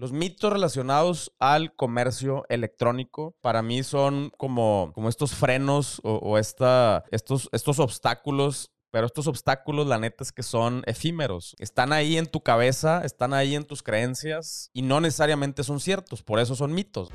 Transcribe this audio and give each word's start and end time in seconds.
Los 0.00 0.12
mitos 0.12 0.50
relacionados 0.50 1.30
al 1.38 1.76
comercio 1.76 2.46
electrónico 2.48 3.36
para 3.42 3.60
mí 3.60 3.82
son 3.82 4.32
como, 4.38 4.92
como 4.94 5.10
estos 5.10 5.34
frenos 5.34 6.00
o, 6.04 6.38
esta, 6.38 7.04
estos, 7.10 7.50
estos 7.52 7.78
obstáculos 7.78 8.70
pero 8.90 9.06
estos 9.06 9.26
obstáculos, 9.26 9.86
la 9.86 9.98
neta 9.98 10.24
es 10.24 10.32
que 10.32 10.42
son 10.42 10.82
efímeros. 10.86 11.54
Están 11.58 11.92
ahí 11.92 12.16
en 12.16 12.26
tu 12.26 12.40
cabeza, 12.40 13.04
están 13.04 13.34
ahí 13.34 13.54
en 13.54 13.64
tus 13.64 13.82
creencias 13.84 14.70
y 14.72 14.82
no 14.82 15.00
necesariamente 15.00 15.62
son 15.64 15.78
ciertos, 15.78 16.22
por 16.22 16.40
eso 16.40 16.56
son 16.56 16.72
mitos. 16.72 17.10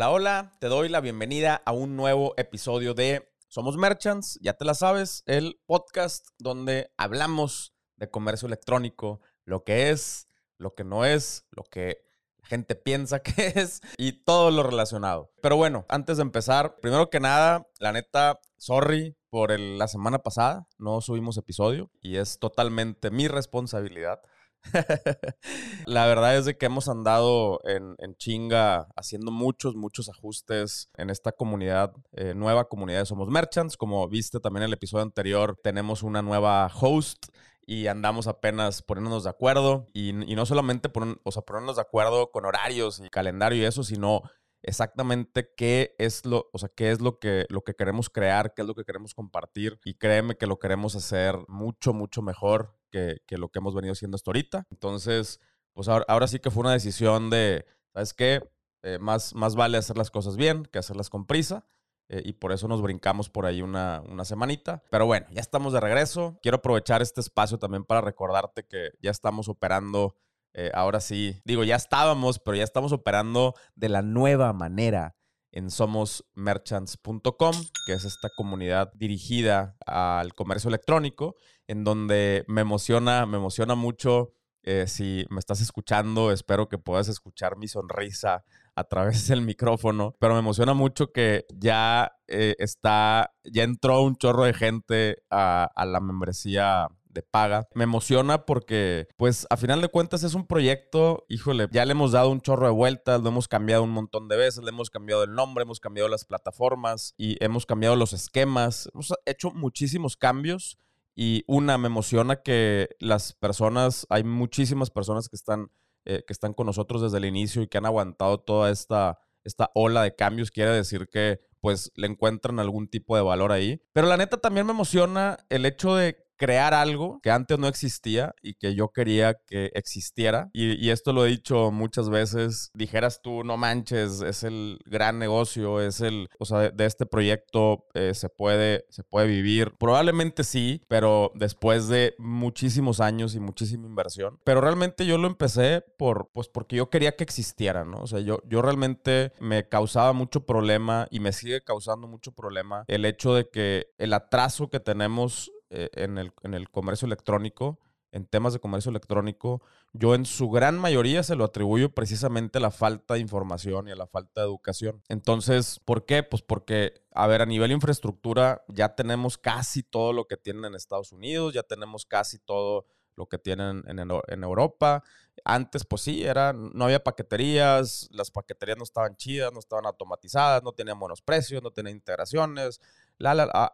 Hola, 0.00 0.12
hola, 0.12 0.52
te 0.60 0.68
doy 0.68 0.88
la 0.88 1.02
bienvenida 1.02 1.60
a 1.66 1.72
un 1.72 1.94
nuevo 1.94 2.32
episodio 2.38 2.94
de 2.94 3.30
Somos 3.48 3.76
Merchants, 3.76 4.38
ya 4.40 4.54
te 4.54 4.64
la 4.64 4.72
sabes, 4.72 5.22
el 5.26 5.60
podcast 5.66 6.26
donde 6.38 6.90
hablamos 6.96 7.74
de 7.96 8.08
comercio 8.08 8.46
electrónico, 8.46 9.20
lo 9.44 9.62
que 9.62 9.90
es, 9.90 10.26
lo 10.56 10.74
que 10.74 10.84
no 10.84 11.04
es, 11.04 11.44
lo 11.50 11.64
que 11.64 11.98
la 12.38 12.46
gente 12.46 12.76
piensa 12.76 13.18
que 13.22 13.52
es 13.54 13.82
y 13.98 14.24
todo 14.24 14.50
lo 14.50 14.62
relacionado. 14.62 15.32
Pero 15.42 15.56
bueno, 15.56 15.84
antes 15.90 16.16
de 16.16 16.22
empezar, 16.22 16.76
primero 16.80 17.10
que 17.10 17.20
nada, 17.20 17.66
la 17.78 17.92
neta, 17.92 18.40
sorry 18.56 19.18
por 19.28 19.50
la 19.60 19.86
semana 19.86 20.20
pasada, 20.20 20.66
no 20.78 21.02
subimos 21.02 21.36
episodio 21.36 21.90
y 22.00 22.16
es 22.16 22.38
totalmente 22.38 23.10
mi 23.10 23.28
responsabilidad. 23.28 24.22
la 25.86 26.06
verdad 26.06 26.36
es 26.36 26.44
de 26.44 26.56
que 26.56 26.66
hemos 26.66 26.88
andado 26.88 27.60
en, 27.64 27.96
chinga 28.16 28.88
haciendo 28.96 29.30
muchos, 29.30 29.74
muchos 29.74 30.08
ajustes 30.08 30.90
en 30.96 31.10
esta 31.10 31.32
comunidad, 31.32 31.92
eh, 32.12 32.34
nueva 32.34 32.68
comunidad 32.68 33.00
de 33.00 33.06
Somos 33.06 33.28
Merchants. 33.28 33.76
Como 33.76 34.06
viste 34.08 34.40
también 34.40 34.62
en 34.62 34.68
el 34.68 34.74
episodio 34.74 35.02
anterior, 35.02 35.58
tenemos 35.62 36.02
una 36.02 36.22
nueva 36.22 36.66
host 36.66 37.28
y 37.66 37.86
andamos 37.86 38.26
apenas 38.26 38.82
poniéndonos 38.82 39.24
de 39.24 39.30
acuerdo. 39.30 39.86
Y, 39.92 40.12
no 40.12 40.46
solamente 40.46 40.90
o 41.22 41.30
sea, 41.32 41.42
ponernos 41.42 41.76
de 41.76 41.82
acuerdo 41.82 42.30
con 42.30 42.44
horarios 42.44 43.00
y 43.00 43.08
calendario 43.10 43.62
y 43.62 43.64
eso, 43.64 43.84
sino 43.84 44.22
exactamente 44.62 45.52
qué 45.56 45.94
es 45.98 46.24
lo, 46.26 46.50
o 46.52 46.58
sea, 46.58 46.68
qué 46.68 46.90
es 46.90 47.00
lo 47.00 47.18
que, 47.18 47.46
lo 47.48 47.62
que 47.62 47.74
queremos 47.74 48.10
crear, 48.10 48.54
qué 48.54 48.62
es 48.62 48.68
lo 48.68 48.74
que 48.74 48.84
queremos 48.84 49.14
compartir. 49.14 49.78
Y 49.84 49.94
créeme 49.94 50.36
que 50.36 50.46
lo 50.46 50.58
queremos 50.58 50.96
hacer 50.96 51.36
mucho, 51.48 51.92
mucho 51.92 52.22
mejor 52.22 52.76
que, 52.90 53.20
lo 53.30 53.48
que 53.48 53.58
hemos 53.58 53.74
venido 53.74 53.92
haciendo 53.92 54.16
hasta 54.16 54.30
ahorita. 54.30 54.66
Entonces, 54.70 55.40
pues 55.72 55.88
ahora, 55.88 56.26
sí 56.26 56.38
que 56.38 56.50
fue 56.50 56.62
una 56.62 56.72
decisión 56.72 57.30
de, 57.30 57.64
¿sabes 57.92 58.14
qué? 58.14 58.42
Eh, 58.82 58.98
más, 58.98 59.34
más 59.34 59.56
vale 59.56 59.78
hacer 59.78 59.96
las 59.96 60.10
cosas 60.10 60.36
bien 60.36 60.64
que 60.64 60.78
hacerlas 60.78 61.10
con 61.10 61.26
prisa. 61.26 61.64
Eh, 62.08 62.22
y 62.24 62.32
por 62.32 62.50
eso 62.50 62.66
nos 62.66 62.82
brincamos 62.82 63.30
por 63.30 63.46
ahí 63.46 63.62
una, 63.62 64.02
una 64.08 64.24
semanita. 64.24 64.82
Pero 64.90 65.06
bueno, 65.06 65.26
ya 65.30 65.40
estamos 65.40 65.72
de 65.72 65.80
regreso. 65.80 66.38
Quiero 66.42 66.56
aprovechar 66.56 67.02
este 67.02 67.20
espacio 67.20 67.58
también 67.58 67.84
para 67.84 68.00
recordarte 68.00 68.64
que 68.64 68.90
ya 69.00 69.12
estamos 69.12 69.48
operando 69.48 70.16
eh, 70.54 70.70
ahora 70.74 71.00
sí, 71.00 71.40
digo, 71.44 71.64
ya 71.64 71.76
estábamos, 71.76 72.38
pero 72.38 72.56
ya 72.56 72.64
estamos 72.64 72.92
operando 72.92 73.54
de 73.74 73.88
la 73.88 74.02
nueva 74.02 74.52
manera 74.52 75.14
en 75.52 75.70
somosmerchants.com, 75.70 77.54
que 77.86 77.92
es 77.92 78.04
esta 78.04 78.28
comunidad 78.36 78.92
dirigida 78.94 79.76
al 79.86 80.34
comercio 80.34 80.68
electrónico, 80.68 81.36
en 81.66 81.84
donde 81.84 82.44
me 82.48 82.60
emociona, 82.60 83.26
me 83.26 83.36
emociona 83.36 83.74
mucho. 83.74 84.32
Eh, 84.62 84.86
si 84.86 85.24
me 85.30 85.38
estás 85.38 85.60
escuchando, 85.60 86.32
espero 86.32 86.68
que 86.68 86.78
puedas 86.78 87.08
escuchar 87.08 87.56
mi 87.56 87.66
sonrisa 87.66 88.44
a 88.74 88.84
través 88.84 89.26
del 89.28 89.42
micrófono, 89.42 90.14
pero 90.18 90.34
me 90.34 90.40
emociona 90.40 90.74
mucho 90.74 91.12
que 91.12 91.46
ya 91.54 92.12
eh, 92.28 92.56
está, 92.58 93.32
ya 93.44 93.62
entró 93.62 94.02
un 94.02 94.16
chorro 94.16 94.44
de 94.44 94.52
gente 94.52 95.22
a, 95.30 95.64
a 95.74 95.86
la 95.86 96.00
membresía 96.00 96.88
de 97.10 97.22
paga. 97.22 97.68
Me 97.74 97.84
emociona 97.84 98.46
porque, 98.46 99.08
pues, 99.16 99.46
a 99.50 99.56
final 99.56 99.80
de 99.80 99.88
cuentas 99.88 100.22
es 100.22 100.34
un 100.34 100.46
proyecto, 100.46 101.24
híjole, 101.28 101.68
ya 101.70 101.84
le 101.84 101.92
hemos 101.92 102.12
dado 102.12 102.30
un 102.30 102.40
chorro 102.40 102.66
de 102.66 102.72
vueltas, 102.72 103.20
lo 103.20 103.28
hemos 103.28 103.48
cambiado 103.48 103.82
un 103.82 103.90
montón 103.90 104.28
de 104.28 104.36
veces, 104.36 104.62
le 104.64 104.70
hemos 104.70 104.90
cambiado 104.90 105.24
el 105.24 105.34
nombre, 105.34 105.62
hemos 105.62 105.80
cambiado 105.80 106.08
las 106.08 106.24
plataformas 106.24 107.14
y 107.16 107.36
hemos 107.44 107.66
cambiado 107.66 107.96
los 107.96 108.12
esquemas, 108.12 108.88
hemos 108.94 109.12
hecho 109.26 109.50
muchísimos 109.50 110.16
cambios. 110.16 110.78
Y 111.14 111.44
una, 111.46 111.76
me 111.76 111.88
emociona 111.88 112.36
que 112.36 112.88
las 112.98 113.34
personas, 113.34 114.06
hay 114.08 114.24
muchísimas 114.24 114.90
personas 114.90 115.28
que 115.28 115.36
están, 115.36 115.70
eh, 116.04 116.22
que 116.26 116.32
están 116.32 116.54
con 116.54 116.66
nosotros 116.66 117.02
desde 117.02 117.18
el 117.18 117.24
inicio 117.24 117.62
y 117.62 117.66
que 117.66 117.78
han 117.78 117.86
aguantado 117.86 118.40
toda 118.40 118.70
esta, 118.70 119.18
esta 119.44 119.70
ola 119.74 120.02
de 120.02 120.14
cambios. 120.14 120.50
Quiere 120.50 120.70
decir 120.70 121.08
que 121.08 121.40
pues 121.60 121.92
le 121.94 122.06
encuentran 122.06 122.58
algún 122.58 122.88
tipo 122.88 123.16
de 123.16 123.22
valor 123.22 123.52
ahí. 123.52 123.82
Pero 123.92 124.06
la 124.06 124.16
neta 124.16 124.38
también 124.38 124.66
me 124.66 124.72
emociona 124.72 125.36
el 125.50 125.66
hecho 125.66 125.94
de 125.94 126.16
crear 126.40 126.72
algo 126.72 127.20
que 127.22 127.30
antes 127.30 127.58
no 127.58 127.68
existía 127.68 128.34
y 128.40 128.54
que 128.54 128.74
yo 128.74 128.88
quería 128.88 129.34
que 129.46 129.70
existiera. 129.74 130.48
Y, 130.54 130.88
esto 130.88 131.12
lo 131.12 131.26
he 131.26 131.28
dicho 131.28 131.70
muchas 131.70 132.08
veces. 132.08 132.70
Dijeras 132.72 133.20
tú, 133.22 133.44
no 133.44 133.58
manches, 133.58 134.22
es 134.22 134.42
el 134.42 134.78
gran 134.86 135.18
negocio, 135.18 135.82
es 135.82 136.00
el, 136.00 136.30
o 136.38 136.46
sea, 136.46 136.70
de, 136.70 136.86
este 136.86 137.04
proyecto 137.04 137.84
eh, 137.92 138.14
se, 138.14 138.30
puede, 138.30 138.86
se 138.88 139.04
puede 139.04 139.26
vivir. 139.26 139.74
Probablemente 139.78 140.42
sí, 140.42 140.80
pero 140.88 141.30
después 141.34 141.88
de 141.88 142.14
muchísimos 142.18 143.00
años 143.00 143.34
y 143.34 143.40
muchísima 143.40 143.86
inversión. 143.86 144.40
Pero 144.42 144.62
realmente 144.62 145.04
yo 145.04 145.18
lo 145.18 145.28
empecé 145.28 145.84
por, 145.98 146.30
pues 146.32 146.48
porque 146.48 146.74
yo 146.74 146.88
quería 146.88 147.16
que 147.16 147.24
existiera, 147.24 147.84
¿no? 147.84 147.98
O 147.98 148.06
sea, 148.06 148.20
yo, 148.20 148.40
yo 148.48 148.62
realmente 148.62 149.34
me 149.40 149.68
causaba 149.68 150.14
mucho 150.14 150.46
problema 150.46 151.06
y 151.10 151.20
me 151.20 151.32
sigue 151.32 151.62
causando 151.62 152.08
mucho 152.08 152.32
problema 152.32 152.84
el 152.88 153.04
hecho 153.04 153.34
de 153.34 153.50
que 153.50 153.88
el 153.98 154.14
atraso 154.14 154.70
que 154.70 154.80
tenemos 154.80 155.52
eh, 155.70 155.88
en, 155.94 156.18
el, 156.18 156.32
en 156.42 156.54
el 156.54 156.70
comercio 156.70 157.06
electrónico, 157.06 157.78
en 158.12 158.26
temas 158.26 158.52
de 158.52 158.58
comercio 158.58 158.90
electrónico, 158.90 159.62
yo 159.92 160.14
en 160.14 160.26
su 160.26 160.50
gran 160.50 160.78
mayoría 160.78 161.22
se 161.22 161.36
lo 161.36 161.44
atribuyo 161.44 161.94
precisamente 161.94 162.58
a 162.58 162.60
la 162.60 162.70
falta 162.70 163.14
de 163.14 163.20
información 163.20 163.88
y 163.88 163.92
a 163.92 163.96
la 163.96 164.06
falta 164.06 164.40
de 164.40 164.46
educación. 164.48 165.02
Entonces, 165.08 165.80
¿por 165.84 166.06
qué? 166.06 166.22
Pues 166.22 166.42
porque, 166.42 167.02
a 167.12 167.26
ver, 167.28 167.40
a 167.40 167.46
nivel 167.46 167.70
infraestructura 167.70 168.64
ya 168.68 168.94
tenemos 168.94 169.38
casi 169.38 169.82
todo 169.84 170.12
lo 170.12 170.26
que 170.26 170.36
tienen 170.36 170.64
en 170.64 170.74
Estados 170.74 171.12
Unidos, 171.12 171.54
ya 171.54 171.62
tenemos 171.62 172.04
casi 172.04 172.38
todo 172.38 172.86
lo 173.14 173.26
que 173.26 173.38
tienen 173.38 173.84
en, 173.86 173.98
en 174.00 174.42
Europa. 174.42 175.04
Antes, 175.44 175.84
pues 175.84 176.02
sí, 176.02 176.24
era, 176.24 176.52
no 176.52 176.84
había 176.84 177.02
paqueterías, 177.02 178.08
las 178.10 178.30
paqueterías 178.30 178.76
no 178.76 178.84
estaban 178.84 179.16
chidas, 179.16 179.52
no 179.52 179.58
estaban 179.58 179.86
automatizadas, 179.86 180.62
no 180.62 180.72
tenían 180.72 180.98
buenos 180.98 181.22
precios, 181.22 181.62
no 181.62 181.70
tenían 181.70 181.96
integraciones, 181.96 182.80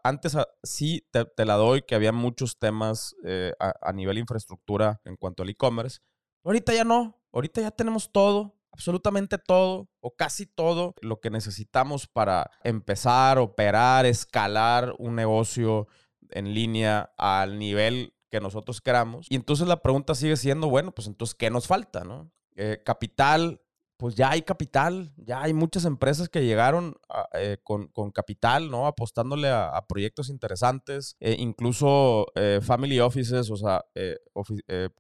antes 0.03 0.37
sí 0.63 1.07
te, 1.11 1.45
la 1.45 1.55
doy 1.55 1.83
que 1.83 1.95
había 1.95 2.13
muchos 2.13 2.59
temas 2.59 3.15
eh, 3.25 3.53
a, 3.59 3.93
nivel 3.93 4.19
infraestructura 4.19 5.01
en 5.05 5.17
cuanto 5.17 5.43
al 5.43 5.51
e-commerce. 5.51 6.01
Ahorita 6.45 6.73
ya 6.75 6.85
no. 6.85 7.21
Ahorita 7.33 7.61
ya 7.61 7.71
tenemos 7.71 8.13
todo, 8.13 8.57
absolutamente 8.73 9.37
todo 9.39 9.89
o 10.01 10.17
casi 10.17 10.47
todo 10.47 10.95
lo 11.03 11.21
que 11.21 11.31
necesitamos 11.31 12.07
para 12.07 12.51
empezar, 12.65 13.39
operar, 13.39 14.07
escalar 14.07 14.95
un 14.99 15.17
negocio 15.17 15.87
en 16.31 16.55
línea 16.55 17.13
al 17.19 17.59
nivel 17.59 18.15
que 18.31 18.41
nosotros 18.41 18.81
queramos. 18.81 19.27
Y 19.31 19.37
entonces 19.37 19.69
la 19.69 19.83
pregunta 19.83 20.15
sigue 20.15 20.37
siendo, 20.37 20.69
bueno, 20.69 20.93
pues 20.93 21.07
entonces, 21.07 21.35
¿qué 21.35 21.51
nos 21.51 21.67
falta? 21.67 22.05
No? 22.05 22.31
Eh, 22.57 22.83
capital, 22.85 23.61
pues 23.97 24.15
ya 24.15 24.31
hay 24.31 24.43
capital, 24.43 25.13
ya 25.17 25.43
hay 25.43 25.55
muchas 25.55 25.85
empresas 25.85 26.29
que 26.29 26.45
llegaron 26.45 26.97
eh, 27.35 27.59
con, 27.63 27.89
capital, 28.13 28.71
¿no? 28.71 28.87
Apostándole 28.87 29.49
a, 29.49 29.85
proyectos 29.89 30.29
interesantes, 30.29 31.17
eh, 31.21 31.37
incluso 31.39 32.27
eh, 32.35 32.61
family 32.63 33.01
offices, 33.01 33.51
o 33.51 33.57
sea, 33.57 33.85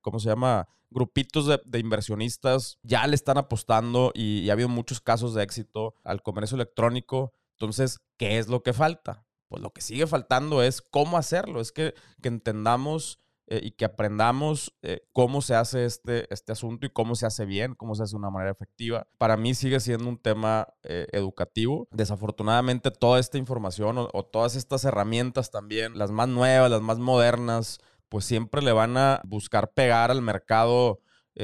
¿cómo 0.01 0.19
se 0.19 0.29
llama? 0.29 0.69
Grupitos 0.89 1.47
de, 1.47 1.79
inversionistas 1.79 2.79
ya 2.83 3.07
le 3.07 3.17
están 3.17 3.39
apostando 3.39 4.13
y, 4.15 4.49
ha 4.49 4.55
habido 4.55 4.69
muchos 4.69 5.01
casos 5.01 5.35
de 5.35 5.43
éxito 5.43 5.95
al 6.05 6.23
comercio 6.23 6.55
electrónico. 6.55 7.33
Entonces, 7.53 8.01
¿qué 8.17 8.39
es 8.39 8.49
lo 8.49 8.63
que 8.63 8.73
falta? 8.73 9.27
Pues 9.49 9.63
lo 9.63 9.73
que 9.73 9.81
sigue 9.81 10.07
faltando 10.07 10.63
es 10.63 10.81
cómo 10.81 11.19
hacerlo, 11.19 11.61
es 11.61 11.73
que, 11.73 11.95
que 12.23 12.29
entendamos 12.29 13.21
eh, 13.49 13.61
y 13.63 13.71
que 13.71 13.85
aprendamos 13.85 14.75
eh, 14.83 15.07
cómo 15.13 15.41
se 15.41 15.55
hace 15.55 15.85
este, 15.85 16.27
este 16.35 16.51
asunto 16.51 16.85
y 16.85 16.91
cómo 16.91 17.15
se 17.15 17.27
hace 17.27 17.45
bien, 17.45 17.77
cómo 17.77 17.95
se 17.95 18.03
hace 18.03 18.15
de 18.15 18.19
una 18.19 18.31
manera 18.31 18.51
efectiva. 18.51 19.07
Para 19.19 19.37
mí 19.37 19.55
sigue 19.55 19.79
siendo 19.79 20.09
un 20.09 20.19
tema 20.19 20.67
eh, 20.83 21.07
educativo. 21.13 21.87
Desafortunadamente 21.93 22.91
toda 22.91 23.21
esta 23.21 23.39
información 23.39 23.99
o, 23.99 24.25
todas 24.25 24.57
estas 24.57 24.85
herramientas 24.85 25.53
también, 25.53 25.97
las 25.97 26.11
más 26.11 26.27
nuevas, 26.27 26.73
las 26.73 26.81
más 26.83 26.99
modernas, 26.99 27.79
pues 28.09 28.25
siempre 28.25 28.63
le 28.63 28.73
van 28.73 28.97
a 28.97 29.21
buscar 29.23 29.73
pegar 29.73 30.11
al 30.11 30.23
mercado 30.23 31.01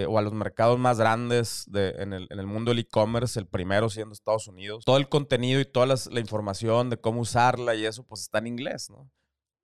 o 0.09 0.19
a 0.19 0.23
los 0.23 0.33
mercados 0.33 0.79
más 0.79 0.99
grandes 0.99 1.67
de, 1.69 1.91
en, 1.99 2.15
el, 2.15 2.27
en, 2.31 2.41
el, 2.41 2.47
mundo 2.47 2.71
del 2.71 2.79
e-commerce, 2.79 3.39
el 3.39 3.47
primero 3.47 3.91
siendo 3.91 4.15
Estados 4.15 4.49
Unidos. 4.49 4.87
Todo 4.87 4.97
el 4.97 5.11
contenido 5.11 5.61
y 5.61 5.67
toda 5.67 5.85
la 5.87 6.21
información 6.21 6.89
de 6.89 6.97
cómo 6.97 7.21
usarla 7.21 7.75
y 7.75 7.85
eso, 7.85 8.03
pues 8.03 8.23
está 8.23 8.39
en 8.39 8.47
inglés, 8.47 8.89
¿no? 8.89 9.11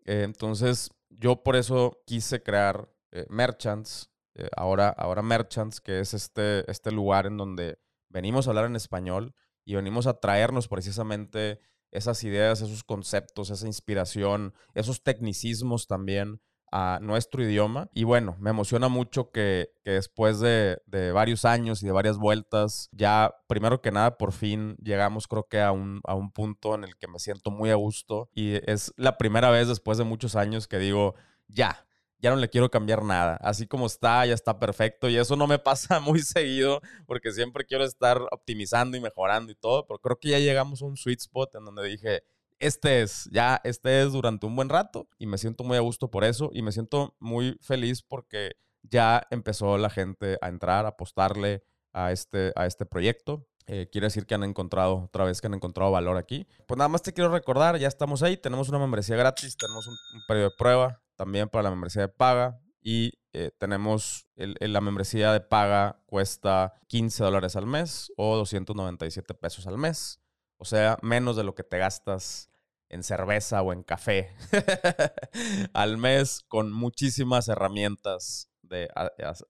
entonces, 0.05 0.90
yo 1.10 1.43
por 1.43 1.56
eso 1.56 2.02
quise 2.06 2.43
crear 2.43 2.90
eh, 3.10 3.26
Merchants, 3.28 4.10
eh, 4.34 4.49
ahora, 4.56 4.88
ahora 4.88 5.22
Merchants, 5.22 5.81
que 5.81 6.00
es 6.00 6.14
este, 6.14 6.70
este 6.70 6.93
lugar 6.93 7.26
en 7.26 7.37
donde 7.37 7.78
venimos 8.08 8.46
a 8.46 8.50
hablar 8.50 8.66
en 8.66 8.76
español 8.76 9.34
y 9.64 9.75
venimos 9.75 10.06
a 10.06 10.20
traernos 10.20 10.69
precisamente 10.69 11.60
esas 11.90 12.22
ideas, 12.25 12.60
esos 12.60 12.84
conceptos, 12.84 13.50
esa 13.50 13.66
inspiración, 13.66 14.55
esos 14.75 15.02
tecnicismos 15.02 15.87
también 15.87 16.40
a 16.72 16.98
nuestro 17.02 17.42
idioma. 17.42 17.88
Y 17.94 18.04
bueno, 18.04 18.36
me 18.38 18.50
emociona 18.50 18.88
mucho 18.88 19.30
que, 19.30 19.70
después 19.84 20.40
de, 20.40 20.80
varios 21.12 21.44
años 21.44 21.82
y 21.82 21.86
de 21.86 21.92
varias 21.92 22.18
vueltas, 22.18 22.88
ya 22.92 23.34
primero 23.46 23.80
que 23.80 23.90
nada, 23.90 24.18
por 24.18 24.32
fin 24.32 24.76
llegamos 24.82 25.26
creo 25.26 25.48
que 25.48 25.60
a 25.60 25.72
un, 25.72 26.00
a 26.04 26.14
un 26.14 26.30
punto 26.30 26.74
en 26.74 26.84
el 26.84 26.96
que 26.96 27.08
me 27.08 27.18
siento 27.18 27.50
muy 27.50 27.70
a 27.70 27.76
gusto. 27.76 28.30
Y 28.34 28.54
es 28.70 28.92
la 28.96 29.18
primera 29.18 29.50
vez 29.50 29.68
después 29.68 29.98
de 29.98 30.04
muchos 30.04 30.36
años 30.36 30.68
que 30.68 30.78
digo, 30.78 31.14
ya, 31.48 31.86
ya 32.20 32.30
no 32.30 32.36
le 32.36 32.48
quiero 32.50 32.70
cambiar 32.70 33.04
nada. 33.04 33.36
Así 33.40 33.66
como 33.66 33.86
está, 33.86 34.26
ya 34.26 34.34
está 34.34 34.58
perfecto. 34.58 35.08
Y 35.08 35.16
eso 35.16 35.36
no 35.36 35.46
me 35.46 35.58
pasa 35.58 36.00
muy 36.00 36.20
seguido 36.20 36.80
porque 37.06 37.32
siempre 37.32 37.64
quiero 37.64 37.84
estar 37.84 38.20
optimizando 38.30 38.96
y 38.96 39.00
mejorando 39.00 39.52
y 39.52 39.54
todo. 39.54 39.86
Pero 39.86 39.98
creo 40.00 40.18
que 40.18 40.28
ya 40.30 40.38
llegamos 40.38 40.82
a 40.82 40.86
un 40.86 40.96
sweet 40.96 41.20
spot 41.20 41.54
en 41.54 41.64
donde 41.64 41.84
dije, 41.84 42.22
este 42.60 43.02
es, 43.02 43.28
ya 43.32 43.60
este 43.64 44.02
es 44.02 44.12
durante 44.12 44.46
un 44.46 44.56
buen 44.56 44.69
rato 44.69 45.08
y 45.19 45.26
me 45.26 45.38
siento 45.38 45.64
muy 45.64 45.76
a 45.76 45.81
gusto 45.81 46.10
por 46.10 46.25
eso 46.25 46.50
y 46.52 46.62
me 46.62 46.72
siento 46.72 47.14
muy 47.20 47.58
feliz 47.60 48.02
porque 48.02 48.56
ya 48.82 49.26
empezó 49.31 49.78
la 49.78 49.90
gente 49.90 50.38
a 50.40 50.49
entrar, 50.49 50.84
a 50.84 50.90
apostarle 50.90 51.64
a 51.93 52.12
este, 52.12 52.52
a 52.56 52.66
este 52.66 52.87
proyecto. 52.87 53.46
Eh, 53.66 53.88
quiere 53.93 54.06
decir 54.06 54.25
que 54.25 54.34
han 54.34 54.44
encontrado, 54.44 55.05
otra 55.05 55.25
vez 55.25 55.40
que 55.40 55.46
han 55.46 55.55
encontrado 55.55 55.90
valor 55.90 56.16
aquí. 56.16 56.46
Pues 56.66 56.78
nada 56.78 56.88
más 56.88 57.02
te 57.02 57.12
quiero 57.12 57.31
recordar, 57.31 57.78
ya 57.78 57.88
estamos 57.88 58.22
ahí, 58.22 58.37
tenemos 58.37 58.69
una 58.70 58.78
membresía 58.78 59.16
gratis, 59.16 59.56
tenemos 59.56 59.87
un, 59.87 59.96
periodo 60.26 60.49
de 60.49 60.56
prueba 60.56 61.02
también 61.16 61.49
para 61.49 61.64
la 61.64 61.70
membresía 61.70 62.02
de 62.02 62.08
paga 62.08 62.61
y 62.81 63.12
eh, 63.34 63.50
tenemos 63.58 64.26
la 64.37 64.81
membresía 64.81 65.32
de 65.32 65.40
paga 65.40 66.00
cuesta 66.06 66.72
15 66.87 67.25
dólares 67.25 67.56
al 67.56 67.66
mes 67.66 68.11
o 68.16 68.37
297 68.37 69.34
pesos 69.34 69.66
al 69.66 69.76
mes. 69.76 70.20
O 70.56 70.64
sea, 70.64 70.96
menos 71.02 71.37
de 71.37 71.44
lo 71.44 71.54
que 71.54 71.62
te 71.62 71.78
gastas 71.78 72.47
en 72.88 73.02
cerveza 73.02 73.62
o 73.62 73.73
en 73.73 73.82
café 73.82 74.35
al 75.73 75.99
mes 75.99 76.43
con 76.49 76.73
muchísimas 76.73 77.49
herramientas 77.49 78.50
de, 78.62 78.88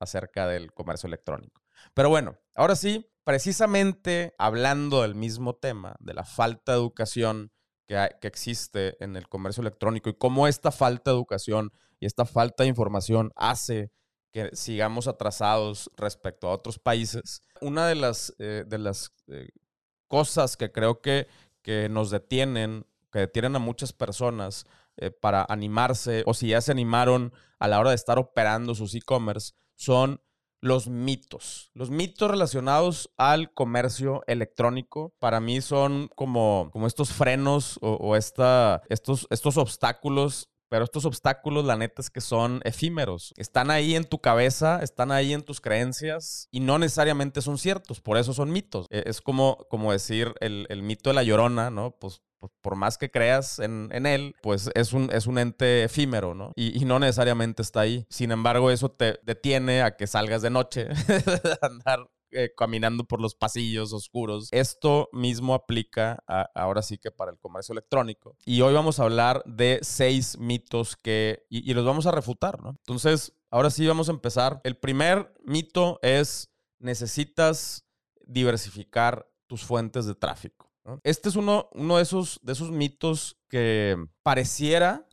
acerca 0.00 0.46
del 0.46 0.72
comercio 0.72 1.06
electrónico. 1.06 1.62
Pero 1.94 2.08
bueno, 2.08 2.38
ahora 2.54 2.76
sí, 2.76 3.10
precisamente 3.24 4.34
hablando 4.38 5.02
del 5.02 5.14
mismo 5.14 5.56
tema, 5.56 5.96
de 6.00 6.14
la 6.14 6.24
falta 6.24 6.72
de 6.72 6.78
educación 6.78 7.52
que, 7.86 8.08
que 8.20 8.28
existe 8.28 9.02
en 9.02 9.16
el 9.16 9.28
comercio 9.28 9.60
electrónico 9.60 10.10
y 10.10 10.14
cómo 10.14 10.48
esta 10.48 10.70
falta 10.70 11.10
de 11.10 11.16
educación 11.16 11.72
y 12.00 12.06
esta 12.06 12.24
falta 12.24 12.62
de 12.62 12.68
información 12.68 13.32
hace 13.36 13.92
que 14.32 14.54
sigamos 14.54 15.08
atrasados 15.08 15.90
respecto 15.96 16.48
a 16.48 16.52
otros 16.52 16.78
países. 16.78 17.42
Una 17.60 17.86
de 17.86 17.94
las, 17.94 18.34
eh, 18.38 18.64
de 18.66 18.78
las 18.78 19.12
eh, 19.28 19.48
cosas 20.06 20.56
que 20.56 20.70
creo 20.70 21.00
que, 21.00 21.28
que 21.62 21.88
nos 21.88 22.10
detienen, 22.10 22.86
que 23.12 23.20
detienen 23.20 23.56
a 23.56 23.60
muchas 23.60 23.92
personas 23.92 24.66
eh, 24.96 25.10
para 25.10 25.46
animarse 25.48 26.22
o 26.26 26.34
si 26.34 26.48
ya 26.48 26.60
se 26.60 26.72
animaron 26.72 27.32
a 27.58 27.68
la 27.68 27.78
hora 27.80 27.90
de 27.90 27.96
estar 27.96 28.18
operando 28.18 28.74
sus 28.74 28.94
e-commerce, 28.94 29.52
son 29.74 30.20
los 30.60 30.88
mitos. 30.88 31.70
Los 31.74 31.90
mitos 31.90 32.30
relacionados 32.30 33.10
al 33.16 33.52
comercio 33.54 34.22
electrónico 34.26 35.14
para 35.18 35.40
mí 35.40 35.60
son 35.60 36.08
como, 36.16 36.70
como 36.72 36.86
estos 36.86 37.12
frenos 37.12 37.78
o, 37.80 38.16
esta, 38.16 38.82
estos, 38.88 39.26
estos 39.30 39.56
obstáculos 39.56 40.50
pero 40.68 40.84
estos 40.84 41.04
obstáculos, 41.04 41.64
la 41.64 41.76
neta 41.76 42.02
es 42.02 42.10
que 42.10 42.20
son 42.20 42.60
efímeros. 42.64 43.32
Están 43.36 43.70
ahí 43.70 43.94
en 43.94 44.04
tu 44.04 44.20
cabeza, 44.20 44.80
están 44.82 45.12
ahí 45.12 45.32
en 45.32 45.42
tus 45.42 45.60
creencias 45.60 46.48
y 46.50 46.60
no 46.60 46.78
necesariamente 46.78 47.40
son 47.40 47.58
ciertos. 47.58 48.00
Por 48.00 48.18
eso 48.18 48.34
son 48.34 48.50
mitos. 48.50 48.86
E, 48.90 49.04
es 49.06 49.20
como, 49.20 49.66
como 49.70 49.92
decir 49.92 50.34
el, 50.40 50.82
mito 50.82 51.10
de 51.10 51.14
la 51.14 51.22
llorona, 51.22 51.70
¿no? 51.70 51.92
Pues 51.92 52.20
por 52.60 52.76
más 52.76 52.98
que 52.98 53.10
creas 53.10 53.58
en, 53.58 53.90
él, 54.06 54.34
pues 54.42 54.70
es 54.74 54.92
un, 54.92 55.10
es 55.12 55.26
un 55.26 55.38
ente 55.38 55.84
efímero, 55.84 56.34
¿no? 56.34 56.52
Y, 56.56 56.80
y, 56.80 56.84
no 56.84 56.98
necesariamente 56.98 57.62
está 57.62 57.80
ahí. 57.80 58.06
Sin 58.08 58.30
embargo, 58.30 58.70
eso 58.70 58.90
te 58.90 59.18
detiene 59.22 59.82
a 59.82 59.96
que 59.96 60.06
salgas 60.06 60.42
de 60.42 60.50
noche, 60.50 60.88
andar 61.62 62.08
eh, 62.30 62.52
caminando 62.54 63.04
por 63.04 63.22
los 63.22 63.34
pasillos 63.34 63.94
oscuros. 63.94 64.48
Esto 64.50 65.08
mismo 65.12 65.54
aplica 65.54 66.22
ahora 66.54 66.82
sí 66.82 66.98
que 66.98 67.10
para 67.10 67.30
el 67.30 67.38
comercio 67.38 67.72
electrónico. 67.72 68.36
Y 68.44 68.60
hoy 68.60 68.74
vamos 68.74 69.00
a 69.00 69.04
hablar 69.04 69.42
de 69.46 69.78
seis 69.80 70.36
mitos 70.38 70.94
que, 70.96 71.46
y, 71.48 71.72
los 71.72 71.86
vamos 71.86 72.06
a 72.06 72.10
refutar, 72.10 72.62
¿no? 72.62 72.70
Entonces, 72.70 73.32
ahora 73.50 73.70
sí 73.70 73.86
vamos 73.86 74.10
a 74.10 74.12
empezar. 74.12 74.60
El 74.64 74.76
primer 74.76 75.32
mito 75.42 75.98
es, 76.02 76.52
necesitas 76.78 77.86
diversificar 78.26 79.26
tus 79.46 79.64
fuentes 79.64 80.04
de 80.04 80.14
tráfico. 80.14 80.67
Este 81.02 81.28
es 81.28 81.36
uno, 81.36 81.68
uno 81.72 81.96
de, 81.96 82.02
esos, 82.02 82.40
de 82.42 82.52
esos 82.52 82.70
mitos 82.70 83.36
que 83.48 83.96
pareciera 84.22 85.08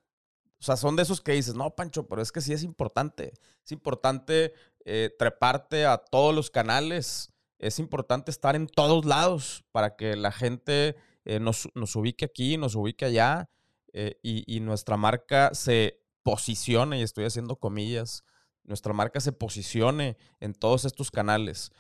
o 0.60 0.64
sea, 0.66 0.78
son 0.78 0.96
de 0.96 1.04
esos 1.04 1.22
que 1.22 1.34
dices, 1.34 1.54
no, 1.54 1.76
Pancho, 1.76 2.08
pero 2.08 2.24
es 2.24 2.32
que 2.32 2.42
sí 2.42 2.52
es 2.52 2.64
importante. 2.64 3.34
Es 3.64 3.72
importante 3.72 4.52
eh, 4.84 5.14
treparte 5.20 5.86
a 5.86 6.00
todos 6.00 6.34
los 6.34 6.50
canales. 6.50 7.32
Es 7.60 7.78
importante 7.78 8.32
estar 8.32 8.56
en 8.56 8.66
todos 8.66 9.06
lados 9.06 9.64
para 9.72 9.96
que 9.96 10.16
la 10.16 10.32
gente 10.32 10.96
eh, 11.24 11.40
nos, 11.40 11.68
ubique 11.96 12.26
aquí, 12.26 12.58
nos 12.58 12.74
ubique 12.74 13.06
allá 13.06 13.48
eh, 13.94 14.20
y, 14.24 14.60
nuestra 14.62 14.98
marca 14.98 15.54
se 15.54 16.02
posicione, 16.24 17.00
y 17.00 17.04
estoy 17.04 17.26
haciendo 17.26 17.58
comillas, 17.58 18.24
nuestra 18.64 18.92
marca 18.92 19.20
se 19.20 19.32
posicione 19.32 20.18
en 20.40 20.56
todos 20.56 20.86
estos 20.86 21.12
canales. 21.12 21.72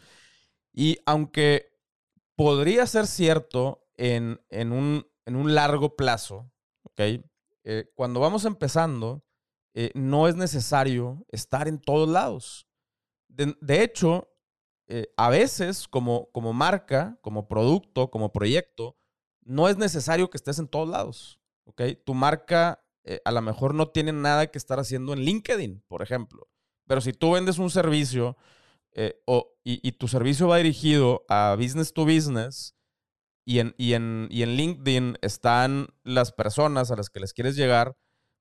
Y 0.71 0.99
aunque 1.07 1.75
podría 2.35 2.85
ser 2.85 3.07
cierto 3.07 3.84
en, 3.97 4.39
un, 4.71 5.07
en 5.25 5.35
un 5.35 5.55
largo 5.55 5.95
plazo, 5.95 6.51
¿ok? 6.83 7.01
Eh, 7.63 7.91
cuando 7.95 8.19
vamos 8.19 8.45
empezando, 8.45 9.25
eh, 9.73 9.91
no 9.95 10.27
es 10.27 10.35
necesario 10.35 11.25
estar 11.29 11.67
en 11.67 11.79
todos 11.79 12.07
lados. 12.07 12.67
De, 13.27 13.83
hecho, 13.83 14.29
eh, 14.87 15.07
a 15.17 15.29
veces 15.29 15.87
como, 15.87 16.29
como 16.31 16.53
marca, 16.53 17.17
como 17.21 17.47
producto, 17.47 18.09
como 18.11 18.31
proyecto, 18.31 18.97
no 19.41 19.67
es 19.67 19.77
necesario 19.77 20.29
que 20.29 20.37
estés 20.37 20.59
en 20.59 20.67
todos 20.67 20.87
lados. 20.87 21.39
Tu 22.05 22.13
marca 22.13 22.81
a 23.23 23.31
lo 23.31 23.41
mejor 23.41 23.75
no 23.75 23.89
tiene 23.89 24.11
nada 24.11 24.47
que 24.47 24.57
estar 24.57 24.79
haciendo 24.79 25.13
en 25.13 25.19
LinkedIn, 25.19 25.83
por 25.87 26.01
ejemplo. 26.01 26.47
Pero 26.87 27.01
si 27.01 27.11
tú 27.11 27.31
vendes 27.31 27.59
un 27.59 27.69
servicio 27.69 28.37
y, 28.95 29.87
y, 29.87 29.91
tu 29.93 30.07
servicio 30.07 30.47
va 30.47 30.57
dirigido 30.57 31.25
a 31.27 31.55
business 31.59 31.91
to 31.93 32.05
business, 32.05 32.75
y 33.45 33.59
en, 33.59 33.75
y 33.77 33.93
en, 33.93 34.27
y 34.31 34.41
en 34.41 34.55
LinkedIn 34.55 35.17
están 35.21 35.87
las 36.03 36.31
personas 36.31 36.91
a 36.91 36.95
las 36.95 37.09
que 37.09 37.19
les 37.19 37.31
quieres 37.31 37.55
llegar, 37.55 37.95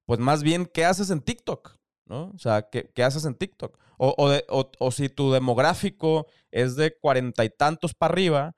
pues 0.06 0.18
más 0.18 0.42
bien, 0.42 0.66
¿qué 0.66 0.84
haces 0.84 1.10
en 1.10 1.20
TikTok? 1.20 1.76
¿No? 2.06 2.32
O 2.34 2.38
sea, 2.38 2.68
¿qué, 2.68 2.90
qué 2.94 3.04
haces 3.04 3.24
en 3.24 3.34
TikTok? 3.34 3.78
O, 3.96 4.14
o, 4.18 4.70
o, 4.78 4.90
si 4.90 5.08
tu 5.08 5.30
demográfico 5.30 6.26
es 6.50 6.76
de 6.76 6.96
cuarenta 6.98 7.44
y 7.44 7.50
tantos 7.50 7.94
para 7.94 8.12
arriba, 8.12 8.56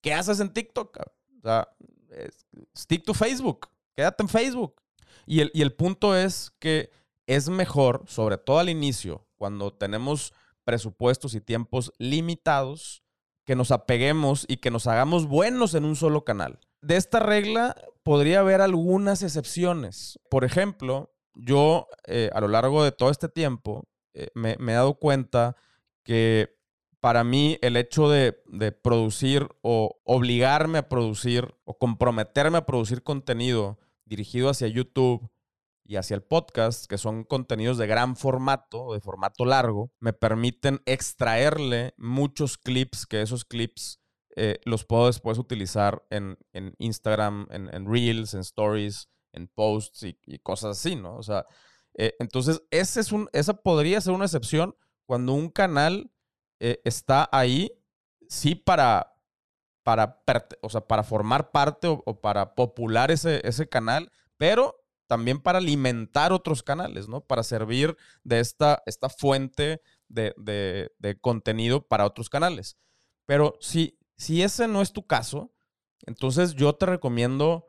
¿qué 0.00 0.12
haces 0.12 0.40
en 0.40 0.52
TikTok? 0.52 0.98
O 1.38 1.40
sea, 1.42 1.68
stick 2.76 3.04
to 3.04 3.14
Facebook, 3.14 3.68
quédate 3.94 4.22
en 4.22 4.28
Facebook. 4.28 4.80
Y 5.26 5.40
el, 5.40 5.50
y 5.54 5.62
el 5.62 5.74
punto 5.74 6.16
es 6.16 6.52
que 6.58 6.90
es 7.26 7.48
mejor, 7.48 8.04
sobre 8.06 8.36
todo 8.36 8.58
al 8.58 8.68
inicio, 8.68 9.26
cuando 9.36 9.72
tenemos 9.72 10.32
presupuestos 10.64 11.34
y 11.34 11.40
tiempos 11.40 11.92
limitados, 11.98 13.03
que 13.44 13.56
nos 13.56 13.70
apeguemos 13.70 14.44
y 14.48 14.58
que 14.58 14.70
nos 14.70 14.86
hagamos 14.86 15.26
buenos 15.26 15.74
en 15.74 15.84
un 15.84 15.96
solo 15.96 16.24
canal. 16.24 16.58
De 16.80 16.96
esta 16.96 17.20
regla 17.20 17.76
podría 18.02 18.40
haber 18.40 18.60
algunas 18.60 19.22
excepciones. 19.22 20.18
Por 20.30 20.44
ejemplo, 20.44 21.14
yo 21.34 21.88
eh, 22.06 22.30
a 22.32 22.40
lo 22.40 22.48
largo 22.48 22.84
de 22.84 22.92
todo 22.92 23.10
este 23.10 23.28
tiempo 23.28 23.88
eh, 24.14 24.28
me, 24.34 24.52
he 24.52 24.74
dado 24.74 24.94
cuenta 24.94 25.56
que 26.04 26.56
para 27.00 27.24
mí 27.24 27.58
el 27.60 27.76
hecho 27.76 28.08
de, 28.08 28.42
de, 28.46 28.72
producir 28.72 29.48
o 29.62 30.00
obligarme 30.04 30.78
a 30.78 30.88
producir 30.88 31.54
o 31.64 31.76
comprometerme 31.76 32.58
a 32.58 32.66
producir 32.66 33.02
contenido 33.02 33.78
dirigido 34.06 34.48
hacia 34.48 34.68
YouTube 34.68 35.30
y 35.84 35.96
hacia 35.96 36.14
el 36.14 36.22
podcast, 36.22 36.86
que 36.86 36.98
son 36.98 37.24
contenidos 37.24 37.76
de 37.76 37.86
gran 37.86 38.16
formato, 38.16 38.94
de 38.94 39.00
formato 39.00 39.44
largo, 39.44 39.92
me 40.00 40.12
permiten 40.12 40.80
extraerle 40.86 41.94
muchos 41.98 42.56
clips, 42.56 43.06
que 43.06 43.20
esos 43.20 43.44
clips 43.44 44.00
eh, 44.36 44.58
los 44.64 44.84
puedo 44.84 45.06
después 45.06 45.38
utilizar 45.38 46.04
en, 46.10 46.38
Instagram, 46.78 47.46
en, 47.50 47.86
Reels, 47.86 48.34
en 48.34 48.40
Stories, 48.40 49.08
en 49.32 49.46
Posts 49.48 50.04
y, 50.04 50.38
cosas 50.38 50.78
así, 50.78 50.96
¿no? 50.96 51.16
O 51.16 51.22
sea, 51.22 51.46
eh, 51.96 52.14
entonces 52.18 52.62
ese 52.70 53.00
es 53.00 53.12
un, 53.12 53.28
esa 53.32 53.54
podría 53.54 54.00
ser 54.00 54.14
una 54.14 54.24
excepción 54.24 54.76
cuando 55.06 55.34
un 55.34 55.50
canal 55.50 56.10
eh, 56.60 56.80
está 56.84 57.28
ahí, 57.30 57.70
sí, 58.28 58.54
para, 58.54 59.14
para, 59.84 60.22
o 60.62 60.70
sea, 60.70 60.80
para 60.86 61.04
formar 61.04 61.50
parte 61.50 61.88
o, 61.88 62.02
o 62.06 62.20
para 62.20 62.54
popular 62.54 63.10
ese, 63.10 63.46
ese 63.46 63.68
canal, 63.68 64.10
pero 64.38 64.83
también 65.06 65.40
para 65.40 65.58
alimentar 65.58 66.32
otros 66.32 66.62
canales, 66.62 67.08
¿no? 67.08 67.20
Para 67.20 67.42
servir 67.42 67.96
de 68.22 68.40
esta, 68.40 68.82
esta 68.86 69.08
fuente 69.08 69.80
de, 70.08 70.90
contenido 71.20 71.86
para 71.86 72.06
otros 72.06 72.28
canales. 72.28 72.76
Pero 73.26 73.56
si, 73.60 73.98
si 74.16 74.42
ese 74.42 74.68
no 74.68 74.82
es 74.82 74.92
tu 74.92 75.06
caso, 75.06 75.52
entonces 76.06 76.54
yo 76.54 76.74
te 76.74 76.86
recomiendo 76.86 77.66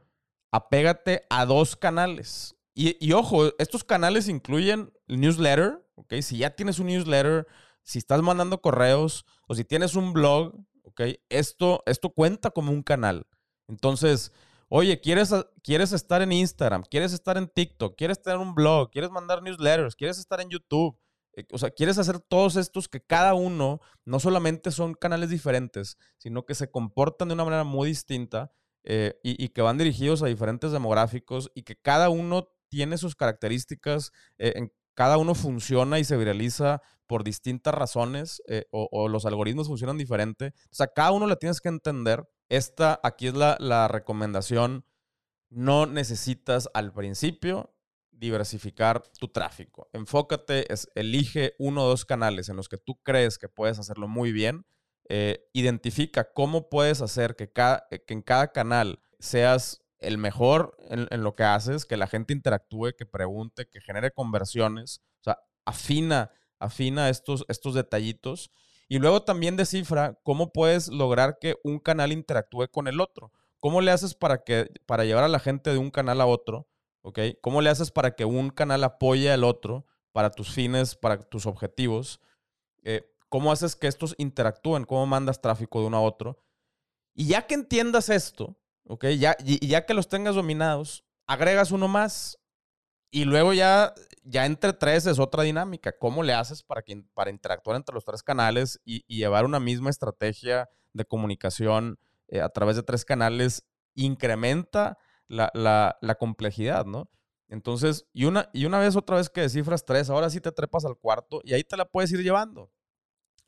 apégate 0.56 1.26
a 1.30 1.46
dos 1.46 1.76
canales. 1.76 2.56
Y, 2.78 3.14
ojo, 3.14 3.58
estos 3.58 3.86
canales 3.86 4.28
incluyen 4.28 4.92
newsletter, 5.08 5.82
¿ok? 5.96 6.16
Si 6.22 6.38
ya 6.38 6.50
tienes 6.50 6.78
un 6.78 6.88
newsletter, 6.88 7.48
si 7.84 8.00
estás 8.00 8.22
mandando 8.22 8.62
correos 8.62 9.26
o 9.48 9.56
si 9.56 9.64
tienes 9.64 9.96
un 9.96 10.12
blog, 10.12 10.54
¿ok? 10.84 11.02
Esto, 11.30 11.84
esto 11.86 12.10
cuenta 12.10 12.52
como 12.52 12.74
un 12.74 12.84
canal. 12.84 13.28
Entonces, 13.70 14.34
oye, 14.70 15.00
¿quieres, 15.00 15.34
¿quieres 15.64 15.92
estar 15.92 16.22
en 16.22 16.32
Instagram? 16.32 16.84
¿Quieres 16.90 17.14
estar 17.14 17.38
en 17.38 17.48
TikTok? 17.48 17.96
¿Quieres 17.98 18.22
tener 18.22 18.40
un 18.40 18.56
blog? 18.56 18.92
¿Quieres 18.92 19.12
mandar 19.12 19.42
newsletters? 19.42 19.96
¿Quieres 19.96 20.18
estar 20.18 20.42
en 20.42 20.50
YouTube? 20.50 20.98
Eh, 21.36 21.46
o 21.52 21.58
sea, 21.58 21.70
quieres 21.70 21.98
hacer 21.98 22.20
todos 22.20 22.56
estos 22.56 22.88
que 22.88 23.02
cada 23.02 23.34
uno 23.34 23.82
no 24.06 24.20
solamente 24.20 24.72
son 24.72 24.94
canales 24.94 25.30
diferentes, 25.30 25.98
sino 26.18 26.46
que 26.46 26.56
se 26.56 26.70
comportan 26.70 27.28
de 27.28 27.34
una 27.34 27.46
manera 27.46 27.64
muy 27.64 27.90
distinta 27.90 28.52
eh, 28.84 29.20
y, 29.24 29.50
que 29.50 29.62
van 29.62 29.78
dirigidos 29.78 30.22
a 30.22 30.28
diferentes 30.28 30.72
demográficos 30.72 31.52
y 31.56 31.64
que 31.64 31.76
cada 31.76 32.10
uno 32.10 32.50
tiene 32.70 32.98
sus 32.98 33.16
características, 33.16 34.12
eh, 34.38 34.54
en, 34.56 34.72
cada 34.94 35.18
uno 35.18 35.36
funciona 35.36 36.00
y 36.00 36.04
se 36.06 36.16
viraliza 36.16 36.82
por 37.06 37.24
distintas 37.24 37.74
razones 37.74 38.42
o, 38.72 39.10
los 39.10 39.26
algoritmos 39.26 39.68
funcionan 39.68 39.98
diferente. 39.98 40.54
O 40.72 40.76
sea, 40.76 40.88
cada 40.88 41.12
uno 41.12 41.28
le 41.28 41.36
tienes 41.36 41.60
que 41.60 41.68
entender. 41.68 42.26
Esta, 42.50 43.00
aquí 43.04 43.28
es 43.28 43.34
la, 43.34 43.88
recomendación. 43.88 44.86
No 45.50 45.86
necesitas 45.86 46.70
al 46.74 46.94
principio 46.94 47.76
diversificar 48.12 49.04
tu 49.20 49.28
tráfico. 49.28 49.90
Enfócate, 49.94 50.72
es, 50.72 50.90
elige 50.96 51.56
uno 51.60 51.86
o 51.86 51.90
dos 51.90 52.06
canales 52.06 52.50
en 52.50 52.56
los 52.56 52.70
que 52.70 52.78
tú 52.78 53.02
crees 53.04 53.38
que 53.38 53.50
puedes 53.50 53.80
hacerlo 53.80 54.08
muy 54.08 54.32
bien. 54.32 54.66
Eh, 55.08 55.48
identifica 55.54 56.32
cómo 56.34 56.70
puedes 56.70 57.02
hacer 57.02 57.36
que, 57.36 57.52
cada, 57.52 57.88
que 57.90 58.14
en 58.14 58.22
cada 58.22 58.52
canal 58.52 59.00
seas 59.20 59.86
el 60.00 60.18
mejor 60.18 60.76
en, 60.90 61.24
lo 61.24 61.36
que 61.36 61.44
haces, 61.44 61.86
que 61.86 61.98
la 61.98 62.08
gente 62.08 62.34
interactúe, 62.34 62.94
que 62.98 63.06
pregunte, 63.06 63.68
que 63.68 63.82
genere 63.82 64.12
conversiones. 64.12 65.02
O 65.22 65.24
sea, 65.24 65.40
afina, 65.66 66.32
afina 66.60 67.10
estos, 67.10 67.46
estos 67.48 67.74
detallitos. 67.74 68.52
Y 68.88 69.00
luego 69.00 69.24
también 69.24 69.56
descifra 69.56 70.20
cómo 70.24 70.52
puedes 70.52 70.90
lograr 70.90 71.38
que 71.40 71.56
un 71.64 71.80
canal 71.80 72.12
interactúe 72.12 72.68
con 72.72 72.88
el 72.88 73.00
otro. 73.00 73.32
¿Cómo 73.60 73.82
le 73.82 73.92
haces 73.92 74.14
para, 74.14 74.44
que, 74.44 74.70
para 74.86 75.06
llevar 75.06 75.24
a 75.24 75.30
la 75.30 75.40
gente 75.40 75.72
de 75.72 75.78
un 75.78 75.90
canal 75.90 76.22
a 76.22 76.26
otro? 76.26 76.68
¿ok? 77.06 77.20
¿Cómo 77.40 77.62
le 77.62 77.70
haces 77.70 77.92
para 77.92 78.16
que 78.16 78.26
un 78.26 78.50
canal 78.50 78.84
apoye 78.84 79.32
al 79.32 79.44
otro 79.44 79.86
para 80.12 80.32
tus 80.32 80.52
fines, 80.52 80.96
para 80.96 81.20
tus 81.20 81.46
objetivos? 81.46 82.20
Eh, 82.84 83.08
¿Cómo 83.30 83.52
haces 83.52 83.76
que 83.76 83.86
estos 83.86 84.16
interactúen? 84.18 84.86
¿Cómo 84.86 85.06
mandas 85.06 85.40
tráfico 85.40 85.80
de 85.80 85.86
uno 85.86 85.98
a 85.98 86.02
otro? 86.02 86.44
Y 87.14 87.28
ya 87.28 87.46
que 87.46 87.54
entiendas 87.54 88.10
esto, 88.10 88.58
¿ok? 88.86 89.06
Ya, 89.20 89.38
y, 89.46 89.68
ya 89.68 89.86
que 89.86 89.94
los 89.94 90.08
tengas 90.08 90.34
dominados, 90.34 91.06
agregas 91.28 91.72
uno 91.72 91.88
más 91.88 92.40
y 93.16 93.24
luego 93.24 93.54
ya, 93.54 93.94
ya 94.26 94.46
entre 94.46 94.74
tres 94.74 95.06
es 95.06 95.20
otra 95.20 95.44
dinámica. 95.44 95.98
¿Cómo 95.98 96.22
le 96.22 96.34
haces 96.34 96.64
para, 96.64 96.82
que, 96.82 97.02
para 97.14 97.32
interactuar 97.32 97.78
entre 97.78 97.94
los 97.94 98.04
tres 98.04 98.22
canales 98.22 98.82
y, 98.84 99.06
llevar 99.08 99.46
una 99.46 99.62
misma 99.62 99.90
estrategia 99.90 100.70
de 100.92 101.06
comunicación 101.06 101.98
eh, 102.28 102.42
a 102.42 102.50
través 102.50 102.76
de 102.76 102.84
tres 102.84 103.06
canales? 103.06 103.64
Incrementa 103.94 104.98
la, 105.30 106.18
complejidad, 106.20 106.86
¿no? 106.86 107.10
Entonces, 107.48 108.06
y 108.12 108.26
una, 108.26 108.50
y 108.52 108.66
una 108.66 108.80
vez 108.80 108.98
otra 108.98 109.16
vez 109.16 109.30
que 109.30 109.40
descifras 109.40 109.86
tres, 109.86 110.10
ahora 110.10 110.30
sí 110.30 110.42
te 110.42 110.52
trepas 110.52 110.84
al 110.84 110.98
cuarto 110.98 111.40
y 111.46 111.54
ahí 111.54 111.64
te 111.64 111.78
la 111.78 111.86
puedes 111.86 112.12
ir 112.12 112.22
llevando. 112.22 112.70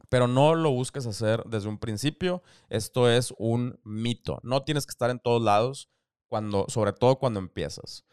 Pero 0.07 0.29
no 0.29 0.55
lo 0.55 0.71
busques 0.71 1.05
hacer 1.05 1.43
desde 1.43 1.67
un 1.67 1.77
principio. 1.77 2.41
Esto 2.69 3.09
es 3.09 3.33
un 3.37 3.77
mito. 3.83 4.39
No 4.43 4.63
tienes 4.63 4.85
que 4.85 4.91
estar 4.91 5.09
en 5.09 5.19
todos 5.19 5.41
lados, 5.41 5.89
cuando, 6.29 6.67
sobre 6.69 6.93
todo 6.93 7.17
cuando 7.17 7.41
empiezas. 7.41 8.05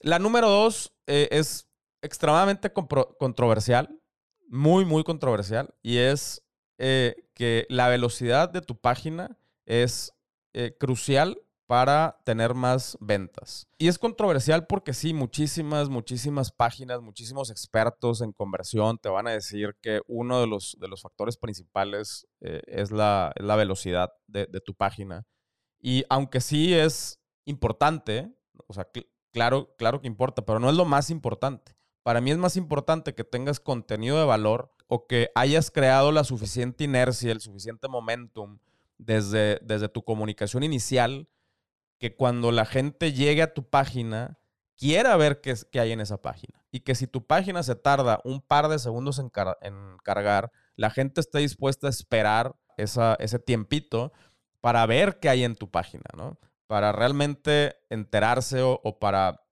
La 0.00 0.18
número 0.18 0.48
dos 0.48 0.92
eh, 1.06 1.28
es 1.32 1.68
extremadamente 2.02 2.72
controversial, 2.72 4.00
muy, 4.48 4.84
muy 4.84 5.02
controversial, 5.02 5.74
y 5.82 5.98
es 5.98 6.44
eh, 6.78 7.16
que 7.34 7.66
la 7.68 7.88
velocidad 7.88 8.48
de 8.48 8.60
tu 8.60 8.76
página 8.76 9.36
es 9.66 10.12
eh, 10.54 10.76
crucial 10.78 11.42
para 11.66 12.20
tener 12.24 12.54
más 12.54 12.96
ventas. 13.00 13.66
Y 13.76 13.88
es 13.88 13.98
controversial 13.98 14.66
porque 14.66 14.94
sí, 14.94 15.12
muchísimas, 15.12 15.88
muchísimas 15.88 16.52
páginas, 16.52 17.02
muchísimos 17.02 17.50
expertos 17.50 18.22
en 18.22 18.32
conversión 18.32 18.96
te 18.98 19.10
van 19.10 19.26
a 19.26 19.32
decir 19.32 19.76
que 19.82 20.00
uno 20.06 20.40
de 20.40 20.46
los, 20.46 20.78
de 20.80 20.88
los 20.88 21.02
factores 21.02 21.36
principales 21.36 22.26
es, 22.40 22.90
la, 22.90 23.34
la, 23.36 23.56
velocidad 23.56 24.12
de, 24.28 24.46
tu 24.64 24.74
página. 24.74 25.26
Y 25.78 26.04
aunque 26.08 26.40
sí 26.40 26.72
es 26.72 27.20
importante, 27.44 28.32
o 28.66 28.72
sea, 28.72 28.88
claro, 29.38 29.72
claro 29.76 30.00
que 30.00 30.08
importa, 30.08 30.44
pero 30.44 30.58
no 30.58 30.68
es 30.68 30.74
lo 30.74 30.84
más 30.84 31.10
importante. 31.10 31.76
Para 32.02 32.20
mí 32.20 32.32
es 32.32 32.38
más 32.38 32.56
importante 32.56 33.14
que 33.14 33.22
tengas 33.22 33.60
contenido 33.60 34.18
de 34.18 34.24
valor 34.24 34.74
o 34.88 35.06
que 35.06 35.30
hayas 35.36 35.70
creado 35.70 36.10
la 36.10 36.24
suficiente 36.24 36.82
inercia, 36.82 37.30
el 37.30 37.40
suficiente 37.40 37.86
momentum 37.86 38.58
desde, 38.96 39.60
desde 39.62 39.88
tu 39.88 40.02
comunicación 40.02 40.64
inicial 40.64 41.28
que 41.98 42.16
cuando 42.16 42.50
la 42.50 42.64
gente 42.64 43.12
llegue 43.12 43.42
a 43.42 43.54
tu 43.54 43.62
página, 43.62 44.40
quiera 44.76 45.16
ver 45.16 45.40
qué, 45.40 45.54
qué 45.70 45.78
hay 45.78 45.92
en 45.92 46.00
esa 46.00 46.20
página. 46.20 46.64
Y 46.72 46.80
que 46.80 46.96
si 46.96 47.06
tu 47.06 47.24
página 47.24 47.62
se 47.62 47.76
tarda 47.76 48.20
un 48.24 48.40
par 48.40 48.66
de 48.66 48.80
segundos 48.80 49.20
en, 49.20 49.30
cargar, 50.02 50.50
la 50.74 50.90
gente 50.90 51.20
esté 51.20 51.38
dispuesta 51.38 51.86
a 51.86 51.90
esperar 51.90 52.56
ese 52.76 53.38
tiempito 53.38 54.12
para 54.60 54.84
ver 54.86 55.20
qué 55.20 55.28
hay 55.28 55.44
en 55.44 55.54
tu 55.54 55.70
página, 55.70 56.06
¿no? 56.16 56.40
Para 56.68 56.92
realmente 56.92 57.74
enterarse 57.90 58.62
o, 58.62 58.98
para 59.00 59.42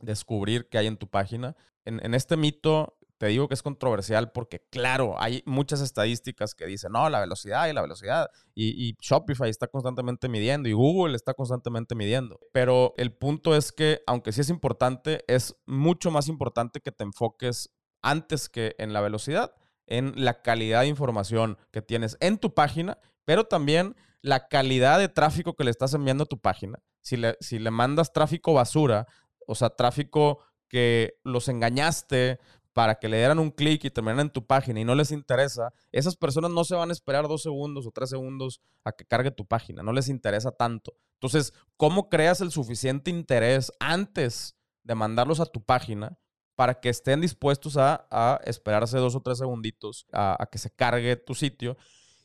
descubrir 0.00 0.68
qué 0.68 0.78
hay 0.78 0.88
en 0.88 0.96
tu 0.96 1.08
página. 1.08 1.54
En, 1.84 2.14
este 2.14 2.36
mito 2.36 2.98
te 3.18 3.26
digo 3.28 3.46
que 3.46 3.54
es 3.54 3.62
controversial 3.62 4.32
porque, 4.32 4.66
claro, 4.70 5.14
hay 5.18 5.42
muchas 5.46 5.80
estadísticas 5.80 6.54
que 6.54 6.66
dicen, 6.66 6.92
no, 6.92 7.08
la 7.08 7.20
velocidad 7.20 7.68
y 7.68 7.72
la 7.72 7.82
velocidad. 7.82 8.28
Y, 8.54 8.96
Shopify 9.00 9.48
está 9.48 9.68
constantemente 9.68 10.28
midiendo 10.28 10.68
y 10.68 10.72
Google 10.72 11.14
está 11.14 11.34
constantemente 11.34 11.94
midiendo. 11.94 12.40
Pero 12.52 12.94
el 12.96 13.12
punto 13.12 13.54
es 13.54 13.70
que, 13.70 14.00
aunque 14.06 14.32
sí 14.32 14.40
es 14.40 14.50
importante, 14.50 15.22
es 15.28 15.54
mucho 15.66 16.10
más 16.10 16.26
importante 16.26 16.80
que 16.80 16.90
te 16.90 17.04
enfoques 17.04 17.70
antes 18.02 18.48
que 18.48 18.74
en 18.78 18.92
la 18.92 19.00
velocidad, 19.00 19.54
en 19.86 20.12
la 20.16 20.42
calidad 20.42 20.80
de 20.80 20.88
información 20.88 21.58
que 21.70 21.82
tienes 21.82 22.16
en 22.20 22.38
tu 22.38 22.52
página, 22.54 22.98
pero 23.24 23.44
también 23.44 23.96
la 24.24 24.48
calidad 24.48 24.98
de 24.98 25.10
tráfico 25.10 25.54
que 25.54 25.64
le 25.64 25.70
estás 25.70 25.92
enviando 25.92 26.24
a 26.24 26.26
tu 26.26 26.38
página. 26.38 26.78
Si 27.02 27.18
le, 27.18 27.36
si 27.40 27.58
le 27.58 27.70
mandas 27.70 28.14
tráfico 28.14 28.54
basura, 28.54 29.06
o 29.46 29.54
sea, 29.54 29.68
tráfico 29.68 30.38
que 30.66 31.18
los 31.24 31.48
engañaste 31.48 32.40
para 32.72 32.94
que 32.94 33.10
le 33.10 33.18
dieran 33.18 33.38
un 33.38 33.50
clic 33.50 33.84
y 33.84 33.90
terminaran 33.90 34.28
en 34.28 34.32
tu 34.32 34.46
página 34.46 34.80
y 34.80 34.84
no 34.84 34.94
les 34.94 35.12
interesa, 35.12 35.74
esas 35.92 36.16
personas 36.16 36.50
no 36.52 36.64
se 36.64 36.74
van 36.74 36.88
a 36.88 36.94
esperar 36.94 37.28
dos 37.28 37.42
segundos 37.42 37.86
o 37.86 37.90
tres 37.90 38.08
segundos 38.08 38.62
a 38.82 38.92
que 38.92 39.04
cargue 39.04 39.30
tu 39.30 39.44
página, 39.46 39.82
no 39.82 39.92
les 39.92 40.08
interesa 40.08 40.52
tanto. 40.52 40.94
Entonces, 41.20 41.52
¿cómo 41.76 42.08
creas 42.08 42.40
el 42.40 42.50
suficiente 42.50 43.10
interés 43.10 43.72
antes 43.78 44.56
de 44.84 44.94
mandarlos 44.94 45.38
a 45.40 45.46
tu 45.46 45.62
página 45.62 46.18
para 46.56 46.80
que 46.80 46.88
estén 46.88 47.20
dispuestos 47.20 47.76
a, 47.76 48.40
esperarse 48.46 48.96
dos 48.96 49.14
o 49.16 49.20
tres 49.20 49.36
segunditos 49.36 50.06
a, 50.14 50.48
que 50.50 50.56
se 50.56 50.70
cargue 50.70 51.16
tu 51.16 51.34
sitio? 51.34 51.76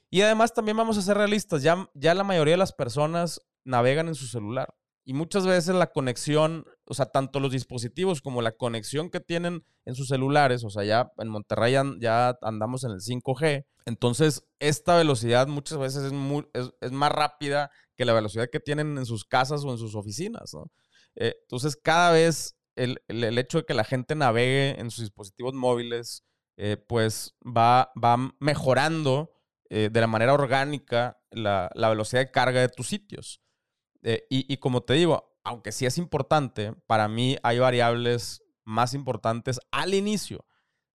Y 0.10 0.22
además 0.22 0.54
también 0.54 0.78
vamos 0.78 0.98
a 0.98 1.02
ser 1.02 1.18
realistas, 1.18 1.62
ya, 1.62 1.90
ya 1.94 2.14
la 2.16 2.24
mayoría 2.24 2.54
de 2.54 2.60
las 2.60 2.74
personas 2.74 3.42
navegan 3.64 4.08
en 4.08 4.16
su 4.16 4.28
celular. 4.28 4.74
Y 5.06 5.14
muchas 5.14 5.46
veces 5.46 5.76
la 5.76 5.92
conexión, 5.92 6.66
o 6.86 6.94
sea, 6.94 7.08
tanto 7.08 7.40
los 7.40 7.52
dispositivos 7.52 8.22
como 8.22 8.42
la 8.42 8.52
conexión 8.52 9.10
que 9.10 9.20
tienen 9.20 9.64
en 9.86 9.96
sus 9.96 10.08
celulares, 10.08 10.64
o 10.64 10.70
sea, 10.70 10.84
ya 10.84 11.12
en 11.18 11.30
Monterrey 11.30 11.76
ya 12.00 12.38
andamos 12.42 12.84
en 12.84 12.92
el 12.92 13.00
5G, 13.00 13.66
entonces 13.86 14.48
esta 14.60 14.98
velocidad 14.98 15.48
muchas 15.48 15.80
veces 15.80 16.04
es, 16.04 16.72
es, 16.82 16.92
más 16.92 17.12
rápida 17.12 17.72
que 17.96 18.06
la 18.06 18.14
velocidad 18.14 18.50
que 18.52 18.60
tienen 18.60 19.00
en 19.00 19.06
sus 19.06 19.26
casas 19.26 19.64
o 19.64 19.72
en 19.72 19.80
sus 19.80 19.96
oficinas, 19.96 20.54
¿no? 20.54 20.72
Eh, 21.16 21.36
entonces 21.42 21.76
cada 21.76 22.12
vez 22.12 22.56
el, 22.76 23.02
el, 23.08 23.38
hecho 23.40 23.58
de 23.60 23.66
que 23.66 23.74
la 23.74 23.84
gente 23.84 24.14
navegue 24.14 24.80
en 24.80 24.92
sus 24.92 25.06
dispositivos 25.06 25.56
móviles, 25.56 26.24
eh, 26.58 26.78
pues 26.78 27.36
va, 27.44 27.92
va 28.02 28.32
mejorando 28.40 29.32
eh, 29.70 29.90
de 29.92 30.02
la 30.02 30.08
manera 30.08 30.34
orgánica 30.34 31.22
la, 31.32 31.70
la 31.76 31.90
velocidad 31.90 32.22
de 32.22 32.32
carga 32.32 32.62
de 32.62 32.70
tus 32.70 32.88
sitios. 32.88 33.42
Eh, 34.02 34.26
y, 34.30 34.58
como 34.58 34.82
te 34.82 34.94
digo, 34.94 35.36
aunque 35.44 35.72
sí 35.72 35.86
es 35.86 35.98
importante, 35.98 36.74
para 36.88 37.08
mí 37.08 37.38
hay 37.44 37.60
variables 37.60 38.42
más 38.64 38.94
importantes 38.94 39.60
al 39.72 39.94
inicio. 39.94 40.46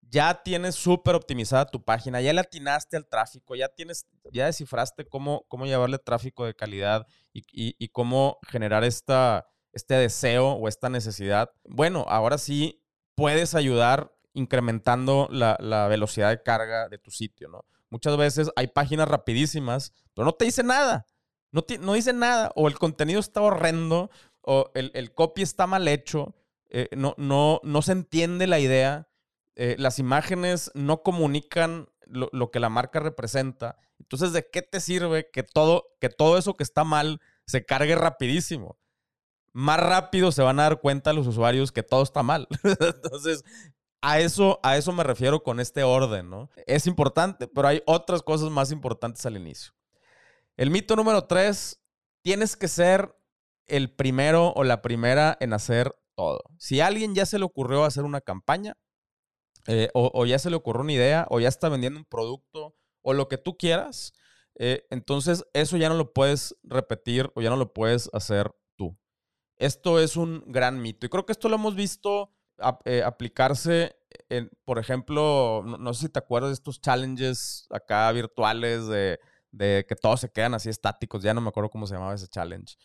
Ya 0.01 0.43
tienes 0.43 0.75
súper 0.75 1.15
optimizada 1.15 1.67
tu 1.67 1.85
página, 1.85 2.21
ya 2.21 2.33
le 2.33 2.41
atinaste 2.41 2.97
al 2.97 3.07
tráfico, 3.07 3.57
ya 3.57 3.69
tienes, 3.69 4.07
ya 4.33 4.47
descifraste 4.47 5.07
cómo, 5.07 5.45
cómo 5.49 5.67
llevarle 5.67 5.99
tráfico 5.99 6.47
de 6.47 6.55
calidad 6.55 7.07
y, 7.33 7.89
cómo 7.89 8.39
generar 8.49 8.85
esta, 8.85 9.47
este 9.73 9.95
deseo 9.95 10.53
o 10.53 10.69
esta 10.69 10.89
necesidad. 10.89 11.51
Bueno, 11.65 12.07
ahora 12.09 12.39
sí 12.39 12.83
puedes 13.15 13.55
ayudar 13.55 14.13
incrementando 14.35 15.29
la, 15.31 15.57
la 15.61 15.89
velocidad 15.89 16.31
de 16.31 16.43
carga 16.43 16.89
de 16.89 16.99
tu 16.99 17.11
sitio, 17.11 17.49
¿no? 17.49 17.65
Muchas 17.95 18.17
veces 18.17 18.51
hay 18.57 18.67
páginas 18.67 19.07
rapidísimas, 19.07 19.93
pero 20.15 20.25
no 20.27 20.33
te 20.33 20.47
dice 20.47 20.63
nada 20.63 21.07
no, 21.55 21.65
no 21.81 21.93
dice 21.93 22.13
nada, 22.13 22.51
o 22.57 22.67
el 22.67 22.77
contenido 22.77 23.21
está 23.21 23.41
horrendo, 23.41 24.11
o 24.41 24.73
el, 24.75 25.15
copy 25.15 25.43
está 25.43 25.69
mal 25.69 25.87
hecho, 25.87 26.35
eh, 26.69 26.89
no, 26.97 27.15
no, 27.17 27.61
no 27.63 27.81
se 27.81 27.93
entiende 27.93 28.49
la 28.49 28.59
idea, 28.59 29.09
eh, 29.55 29.77
las 29.79 30.01
imágenes 30.01 30.73
no 30.75 31.05
comunican 31.05 31.89
lo, 32.07 32.51
que 32.51 32.59
la 32.59 32.71
marca 32.71 32.99
representa. 32.99 33.79
Entonces, 34.01 34.33
¿de 34.33 34.49
qué 34.51 34.63
te 34.63 34.81
sirve 34.81 35.31
que 35.33 35.45
todo, 35.45 35.87
que 36.01 36.09
todo 36.09 36.39
eso 36.39 36.57
que 36.57 36.65
está 36.65 36.83
mal 36.83 37.21
se 37.47 37.65
cargue 37.65 37.95
rapidísimo? 37.95 38.77
Más 39.53 39.79
rápido 39.79 40.33
se 40.33 40.43
van 40.43 40.59
a 40.59 40.65
dar 40.65 40.81
cuenta 40.81 41.13
los 41.13 41.29
usuarios 41.29 41.71
que 41.71 41.85
todo 41.85 42.03
está 42.03 42.25
mal. 42.25 42.49
Entonces, 42.65 43.45
a 44.05 44.21
eso, 44.21 44.61
a 44.63 44.77
eso 44.77 44.93
me 44.93 45.03
refiero 45.03 45.43
con 45.43 45.61
este 45.61 45.83
orden, 45.83 46.29
¿no? 46.29 46.51
Es 46.67 46.87
importante, 46.87 47.49
pero 47.49 47.69
hay 47.69 47.83
otras 47.87 48.23
cosas 48.23 48.51
más 48.51 48.71
importantes 48.71 49.25
al 49.25 49.39
inicio. 49.39 49.73
El 50.59 50.71
mito 50.71 50.95
número 50.95 51.25
tres, 51.25 51.81
tienes 52.21 52.55
que 52.55 52.69
ser 52.69 53.17
el 53.67 53.95
primero 53.95 54.53
o 54.57 54.63
la 54.63 54.83
primera 54.83 55.39
en 55.41 55.55
hacer 55.55 55.97
todo. 56.15 56.43
Si 56.59 56.81
a 56.81 56.87
alguien 56.87 57.15
ya 57.15 57.25
se 57.25 57.39
le 57.39 57.47
ocurrió 57.47 57.85
hacer 57.85 58.05
una 58.05 58.21
campaña, 58.21 58.77
eh, 59.67 59.89
o, 59.95 60.27
ya 60.27 60.39
se 60.39 60.51
le 60.51 60.57
ocurrió 60.57 60.83
una 60.83 60.93
idea, 60.93 61.27
o 61.31 61.41
ya 61.41 61.49
está 61.49 61.71
vendiendo 61.71 61.99
un 61.99 62.05
producto, 62.05 62.77
o 63.01 63.15
lo 63.15 63.29
que 63.29 63.39
tú 63.39 63.57
quieras, 63.57 64.13
eh, 64.57 64.87
entonces 64.91 65.45
eso 65.55 65.79
ya 65.79 65.89
no 65.89 65.95
lo 65.95 66.13
puedes 66.13 66.55
repetir 66.63 67.33
o 67.35 67.41
ya 67.41 67.49
no 67.49 67.57
lo 67.57 67.73
puedes 67.73 68.11
hacer 68.13 68.55
tú. 68.77 68.99
Esto 69.57 69.99
es 69.99 70.19
un 70.19 70.45
gran 70.47 70.83
mito. 70.83 71.07
Y 71.07 71.09
creo 71.09 71.25
que 71.25 71.33
esto 71.33 71.49
lo 71.49 71.57
hemos 71.57 71.75
visto 71.75 72.34
eh, 72.85 73.03
aplicarse, 73.05 73.97
en, 74.29 74.51
por 74.65 74.79
ejemplo, 74.79 75.63
no, 75.65 75.95
sé 75.95 76.03
si 76.03 76.09
te 76.09 76.19
acuerdas 76.19 76.51
de 76.51 76.55
estos 76.55 76.81
challenges 76.81 77.67
acá 77.71 78.11
virtuales 78.13 78.87
de, 78.87 79.19
que 79.57 79.97
todos 80.01 80.21
se 80.21 80.31
quedan 80.31 80.55
así 80.55 80.69
estáticos. 80.69 81.23
Ya 81.23 81.35
no 81.35 81.41
me 81.41 81.49
acuerdo 81.49 81.71
cómo 81.71 81.87
se 81.87 81.95
llamaba 81.95 82.15
ese 82.15 82.29
challenge. 82.29 82.77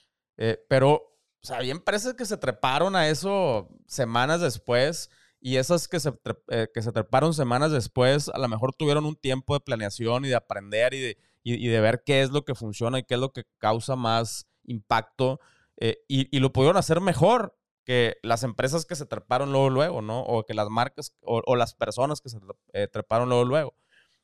pero, 0.68 0.94
o 0.94 1.46
sea, 1.46 1.60
que 1.60 2.26
se 2.26 2.38
treparon 2.38 2.96
a 2.96 3.08
eso 3.10 3.70
semanas 3.88 4.42
después 4.42 5.10
y 5.42 5.56
esas 5.56 5.88
que 5.88 6.00
se, 6.00 6.14
eh, 6.50 6.68
que 6.74 6.82
se 6.82 6.92
treparon 6.92 7.34
semanas 7.34 7.72
después, 7.72 8.30
a 8.30 8.38
lo 8.38 8.48
mejor 8.48 8.74
tuvieron 8.74 9.06
un 9.06 9.16
tiempo 9.16 9.54
de 9.54 9.62
planeación 9.62 10.26
y 10.26 10.30
de 10.30 10.36
aprender 10.36 10.94
y 10.94 11.00
de, 11.00 11.18
y, 11.44 11.68
de 11.68 11.80
ver 11.80 12.04
qué 12.06 12.22
es 12.22 12.32
lo 12.32 12.44
que 12.44 12.56
funciona 12.56 13.00
y 13.00 13.04
qué 13.04 13.14
es 13.14 13.20
lo 13.20 13.32
que 13.32 13.44
causa 13.58 13.96
más 13.96 14.48
impacto. 14.64 15.40
Eh, 15.78 15.98
y, 16.10 16.36
y, 16.36 16.42
lo 16.42 16.52
pudieron 16.52 16.76
hacer 16.76 17.00
mejor 17.00 17.58
que 17.90 18.18
las 18.22 18.44
empresas 18.44 18.86
que 18.86 18.96
se 18.96 19.08
treparon 19.08 19.52
luego, 19.52 19.72
luego, 19.72 20.04
¿no? 20.04 20.22
O 20.22 20.46
que 20.46 20.54
las 20.54 20.70
marcas 20.70 21.12
o, 21.22 21.56
las 21.56 21.74
personas 21.74 22.22
que 22.22 22.30
se 22.30 22.38
eh, 22.74 22.88
treparon 22.88 23.30
luego, 23.30 23.46
luego. 23.46 23.74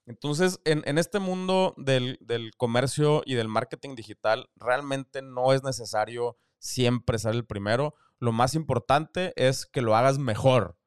Entonces, 0.05 0.61
en, 0.65 0.99
este 0.99 1.17
mundo 1.17 1.73
del, 1.75 2.19
del, 2.21 2.51
comercio 2.57 3.23
y 3.25 3.33
del 3.33 3.47
marketing 3.47 3.95
digital, 3.95 4.51
realmente 4.55 5.23
no 5.23 5.51
es 5.51 5.63
necesario 5.63 6.37
siempre 6.59 7.17
ser 7.17 7.33
el 7.33 7.43
primero. 7.43 7.95
Lo 8.19 8.31
más 8.31 8.53
importante 8.53 9.33
es 9.35 9.65
que 9.65 9.81
lo 9.81 9.95
hagas 9.95 10.19
mejor 10.19 10.77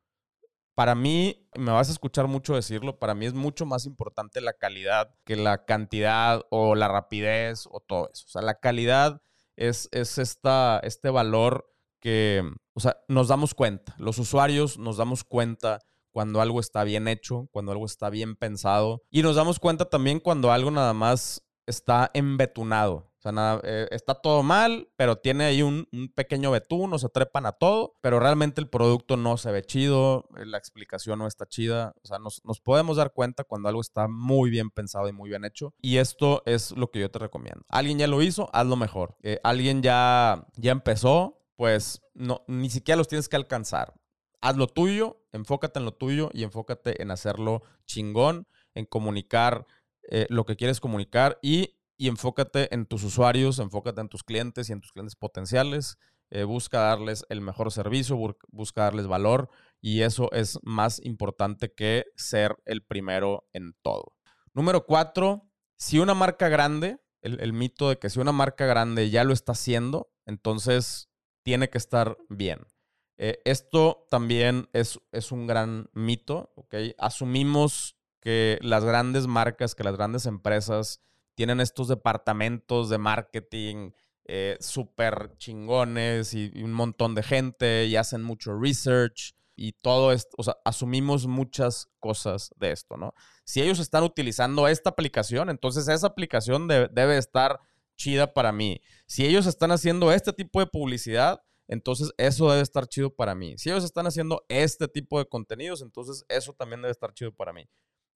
para 0.77 0.95
mí, 0.95 1.49
me 1.57 1.73
vas 1.73 1.89
a 1.89 1.93
escuchar 1.93 2.29
mucho 2.29 2.55
decirlo, 2.55 3.01
para 3.01 3.17
mí 3.17 3.27
es 3.27 3.35
mucho 3.35 3.67
más 3.67 3.87
importante 3.87 4.41
la 4.41 4.53
calidad 4.53 5.13
que 5.25 5.35
la 5.35 5.65
cantidad 5.65 6.43
o 6.51 6.77
la 6.77 6.87
rapidez 6.87 7.67
o 7.73 7.81
todo 7.81 8.09
eso. 8.15 8.25
O 8.29 8.31
sea, 8.31 8.43
la 8.43 8.61
calidad 8.61 9.21
es, 9.57 9.89
es 9.91 10.19
esta, 10.19 10.79
este 10.85 11.11
valor 11.11 11.69
que, 12.01 12.43
o 12.75 12.81
sea, 12.81 12.97
nos 13.09 13.29
damos 13.29 13.55
cuenta, 13.55 13.95
los 13.99 14.19
usuarios 14.19 14.79
nos 14.79 14.97
damos 14.97 15.25
cuenta 15.25 15.81
cuando 16.11 16.41
algo 16.41 16.61
está 16.61 16.85
bien 16.85 17.07
hecho, 17.09 17.49
cuando 17.53 17.73
algo 17.73 17.87
está 17.87 18.11
bien 18.11 18.35
pensado 18.37 19.03
y 19.11 19.23
nos 19.23 19.37
damos 19.37 19.59
cuenta 19.59 19.85
también 19.85 20.21
cuando 20.21 20.51
algo 20.51 20.71
nada 20.71 20.93
más 20.93 21.45
está 21.67 22.11
embetunado. 22.15 23.09
O 23.19 23.21
sea, 23.21 23.33
nada, 23.33 23.61
eh, 23.65 23.89
está 23.91 24.15
todo 24.15 24.45
mal, 24.45 24.89
pero 24.97 25.17
tiene 25.17 25.45
ahí 25.45 25.61
un, 25.63 25.89
pequeño 26.15 26.53
betún, 26.53 26.93
o 26.95 26.99
se 26.99 27.09
trepan 27.09 27.47
a 27.47 27.53
todo, 27.53 27.97
pero 28.01 28.21
realmente 28.21 28.61
el 28.61 28.69
producto 28.69 29.17
no 29.17 29.37
se 29.37 29.51
ve 29.51 29.63
chido, 29.63 30.29
eh, 30.37 30.47
la 30.47 30.57
explicación 30.57 31.19
no 31.19 31.27
está 31.27 31.45
chida. 31.45 31.95
O 32.03 32.07
sea, 32.07 32.21
nos, 32.21 32.41
podemos 32.61 32.97
dar 32.97 33.13
cuenta 33.13 33.43
cuando 33.43 33.69
algo 33.69 33.81
está 33.81 34.07
muy 34.07 34.51
bien 34.51 34.71
pensado 34.71 35.09
y 35.09 35.13
muy 35.13 35.31
bien 35.31 35.45
hecho. 35.45 35.75
Y 35.83 35.97
esto 35.97 36.45
es 36.47 36.71
lo 36.71 36.93
que 36.93 37.01
yo 37.01 37.11
te 37.11 37.19
recomiendo. 37.19 37.65
Alguien 37.69 37.99
ya 37.99 38.07
lo 38.07 38.23
hizo, 38.23 38.51
hazlo 38.53 38.77
mejor. 38.77 39.17
Eh, 39.23 39.41
alguien 39.43 39.83
ya, 39.83 40.47
ya 40.57 40.71
empezó, 40.71 41.39
pues 41.59 42.01
no, 42.15 42.43
ni 42.47 42.71
siquiera 42.71 42.97
los 42.97 43.09
tienes 43.09 43.29
que 43.29 43.37
alcanzar. 43.37 43.93
Haz 44.41 44.57
lo 44.57 44.69
tuyo, 44.69 45.27
enfócate 45.33 45.81
en 45.81 45.85
lo 45.85 45.93
tuyo 45.93 46.31
y 46.33 46.45
enfócate 46.45 47.03
en 47.03 47.11
hacerlo 47.11 47.63
chingón, 47.85 48.47
en 48.75 48.87
comunicar 48.87 49.67
lo 50.31 50.47
que 50.47 50.57
quieres 50.57 50.81
comunicar 50.81 51.39
y 51.43 51.79
y 51.99 52.07
enfócate 52.07 52.73
en 52.73 52.87
tus 52.87 53.03
usuarios, 53.03 53.59
enfócate 53.59 54.01
en 54.01 54.09
tus 54.09 54.23
clientes 54.23 54.71
y 54.71 54.73
en 54.73 54.81
tus 54.81 54.93
clientes 54.93 55.17
potenciales. 55.17 55.99
Eh, 56.31 56.45
busca 56.45 56.79
darles 56.79 57.27
el 57.29 57.41
mejor 57.41 57.73
servicio, 57.73 58.17
busca 58.49 58.83
darles 58.83 59.07
valor 59.07 59.51
y 59.81 60.03
eso 60.03 60.31
es 60.33 60.59
más 60.63 61.01
importante 61.05 61.73
que 61.75 62.05
ser 62.17 62.57
el 62.67 62.85
primero 62.85 63.49
en 63.53 63.75
todo. 63.83 64.15
Número 64.55 64.87
cuatro, 64.87 65.51
si 65.77 65.99
una 65.99 66.15
marca 66.15 66.49
grande, 66.49 66.99
el, 67.21 67.53
mito 67.53 67.89
de 67.89 67.99
que 67.99 68.11
si 68.11 68.21
una 68.21 68.33
marca 68.33 68.65
grande 68.67 69.11
ya 69.11 69.25
lo 69.25 69.33
está 69.33 69.53
haciendo, 69.53 70.13
entonces 70.25 71.08
tiene 71.49 71.71
que 71.71 71.79
estar 71.79 72.19
bien. 72.29 72.61
Eh, 73.17 73.41
esto 73.47 74.05
también 74.11 74.69
es, 74.75 75.01
es 75.13 75.33
un 75.33 75.47
gran 75.47 75.89
mito, 75.95 76.53
¿ok? 76.57 76.75
Asumimos 76.99 77.97
que 78.21 78.59
las 78.61 78.85
grandes 78.85 79.27
marcas, 79.27 79.75
que 79.75 79.83
las 79.83 79.97
grandes 79.97 80.27
empresas 80.27 81.01
tienen 81.35 81.61
estos 81.61 81.89
departamentos 81.89 82.91
de 82.91 82.99
marketing 82.99 83.93
eh, 84.27 84.59
súper 84.61 85.39
chingones 85.39 86.35
y, 86.35 86.53
un 86.63 86.75
montón 86.75 87.15
de 87.15 87.23
gente 87.23 87.87
y 87.87 87.97
hacen 87.97 88.23
mucho 88.23 88.53
research 88.55 89.35
y 89.57 89.73
todo 89.73 90.13
esto, 90.13 90.35
o 90.37 90.43
sea, 90.43 90.59
asumimos 90.67 91.27
muchas 91.27 91.89
cosas 91.99 92.51
de 92.57 92.73
esto, 92.73 92.99
¿no? 92.99 93.15
Si 93.45 93.63
ellos 93.63 93.79
están 93.79 94.03
utilizando 94.03 94.69
esta 94.69 94.91
aplicación, 94.91 95.49
entonces 95.49 95.89
esa 95.89 96.09
aplicación 96.09 96.69
debe 96.69 97.17
estar 97.17 97.59
chida 97.99 98.33
para 98.33 98.53
mí. 98.53 98.81
Si 99.07 99.27
ellos 99.27 99.47
están 99.47 99.73
haciendo 99.73 100.11
este 100.11 100.33
tipo 100.33 100.61
de 100.61 100.67
publicidad, 100.67 101.43
entonces 101.67 102.11
eso 102.17 102.51
debe 102.51 102.63
estar 102.63 102.87
chido 102.87 103.15
para 103.15 103.35
mí. 103.35 103.59
Si 103.59 103.69
ellos 103.69 103.85
están 103.85 104.07
haciendo 104.07 104.47
este 104.49 104.89
tipo 104.89 105.19
de 105.19 105.27
contenidos, 105.27 105.83
entonces 105.83 106.25
eso 106.31 106.55
también 106.55 106.81
debe 106.81 106.93
estar 106.93 107.13
chido 107.13 107.35
para 107.35 107.53
mí 107.53 107.69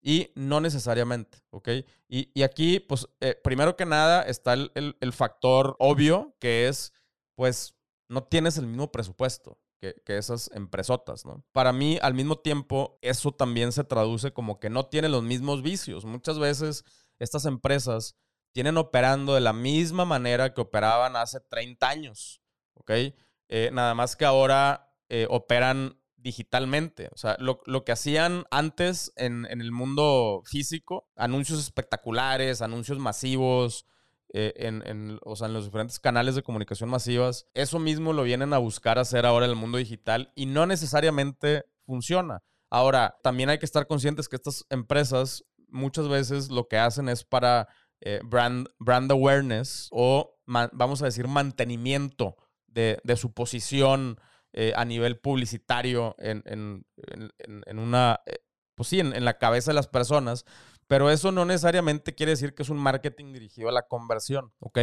y 0.02 0.32
no 0.34 0.60
necesariamente, 0.60 1.38
¿ok? 1.50 1.68
Y, 2.08 2.42
aquí, 2.42 2.80
pues, 2.80 3.08
eh, 3.20 3.40
primero 3.42 3.76
que 3.76 3.86
nada 3.86 4.22
está 4.22 4.54
el, 4.54 5.12
factor 5.12 5.76
obvio 5.78 6.34
que 6.40 6.68
es, 6.68 6.92
pues, 7.36 7.74
no 8.08 8.24
tienes 8.24 8.58
el 8.58 8.66
mismo 8.66 8.90
presupuesto. 8.90 9.58
Que, 9.80 9.96
que, 10.04 10.16
esas 10.16 10.48
empresotas, 10.54 11.26
¿no? 11.26 11.44
Para 11.50 11.72
mí, 11.72 11.98
al 12.02 12.14
mismo 12.14 12.38
tiempo, 12.38 13.00
eso 13.02 13.32
también 13.32 13.72
se 13.72 13.82
traduce 13.82 14.32
como 14.32 14.60
que 14.60 14.70
no 14.70 14.86
tiene 14.86 15.08
los 15.08 15.24
mismos 15.24 15.60
vicios. 15.62 16.04
Muchas 16.04 16.38
veces 16.38 16.84
estas 17.18 17.46
empresas 17.46 18.16
tienen 18.52 18.76
operando 18.76 19.34
de 19.34 19.40
la 19.40 19.52
misma 19.52 20.04
manera 20.04 20.54
que 20.54 20.60
operaban 20.60 21.16
hace 21.16 21.40
30 21.40 21.88
años, 21.88 22.42
¿ok? 22.74 22.90
Eh, 23.48 23.70
nada 23.72 23.94
más 23.94 24.16
que 24.16 24.24
ahora 24.24 24.94
eh, 25.08 25.26
operan 25.28 25.98
digitalmente. 26.16 27.08
O 27.12 27.16
sea, 27.16 27.36
lo, 27.38 27.84
que 27.84 27.92
hacían 27.92 28.44
antes 28.50 29.12
en, 29.16 29.46
el 29.46 29.72
mundo 29.72 30.42
físico, 30.44 31.08
anuncios 31.16 31.58
espectaculares, 31.58 32.62
anuncios 32.62 32.98
masivos, 32.98 33.86
eh, 34.32 34.54
en, 34.56 35.18
o 35.24 35.36
sea, 35.36 35.48
en 35.48 35.52
los 35.52 35.64
diferentes 35.66 35.98
canales 35.98 36.34
de 36.34 36.42
comunicación 36.42 36.88
masivas, 36.88 37.46
eso 37.52 37.78
mismo 37.78 38.12
lo 38.12 38.22
vienen 38.22 38.54
a 38.54 38.58
buscar 38.58 38.98
hacer 38.98 39.26
ahora 39.26 39.44
en 39.44 39.50
el 39.50 39.56
mundo 39.56 39.78
digital 39.78 40.32
y 40.34 40.46
no 40.46 40.64
necesariamente 40.66 41.64
funciona. 41.84 42.42
Ahora, 42.70 43.18
también 43.22 43.50
hay 43.50 43.58
que 43.58 43.66
estar 43.66 43.86
conscientes 43.86 44.28
que 44.28 44.36
estas 44.36 44.64
empresas 44.70 45.44
muchas 45.68 46.08
veces 46.08 46.50
lo 46.50 46.68
que 46.68 46.78
hacen 46.78 47.08
es 47.08 47.24
para 47.24 47.68
eh, 48.04 48.20
brand, 48.24 48.68
brand 48.78 49.10
awareness 49.12 49.88
o, 49.92 50.36
vamos 50.46 51.02
a 51.02 51.04
decir, 51.04 51.28
mantenimiento 51.28 52.36
de, 52.66 52.98
de 53.04 53.16
su 53.16 53.32
posición 53.32 54.18
eh, 54.52 54.72
a 54.76 54.84
nivel 54.84 55.18
publicitario 55.18 56.16
en, 56.18 56.42
en, 56.46 56.84
en, 57.66 57.78
una, 57.78 58.20
eh, 58.26 58.40
pues 58.74 58.88
sí, 58.88 58.98
en, 58.98 59.24
la 59.24 59.38
cabeza 59.38 59.70
de 59.70 59.76
las 59.76 59.86
personas, 59.86 60.44
pero 60.88 61.10
eso 61.10 61.30
no 61.30 61.44
necesariamente 61.44 62.14
quiere 62.14 62.32
decir 62.32 62.54
que 62.54 62.64
es 62.64 62.70
un 62.70 62.78
marketing 62.78 63.32
dirigido 63.32 63.68
a 63.68 63.72
la 63.72 63.86
conversión, 63.86 64.52
¿ok? 64.58 64.78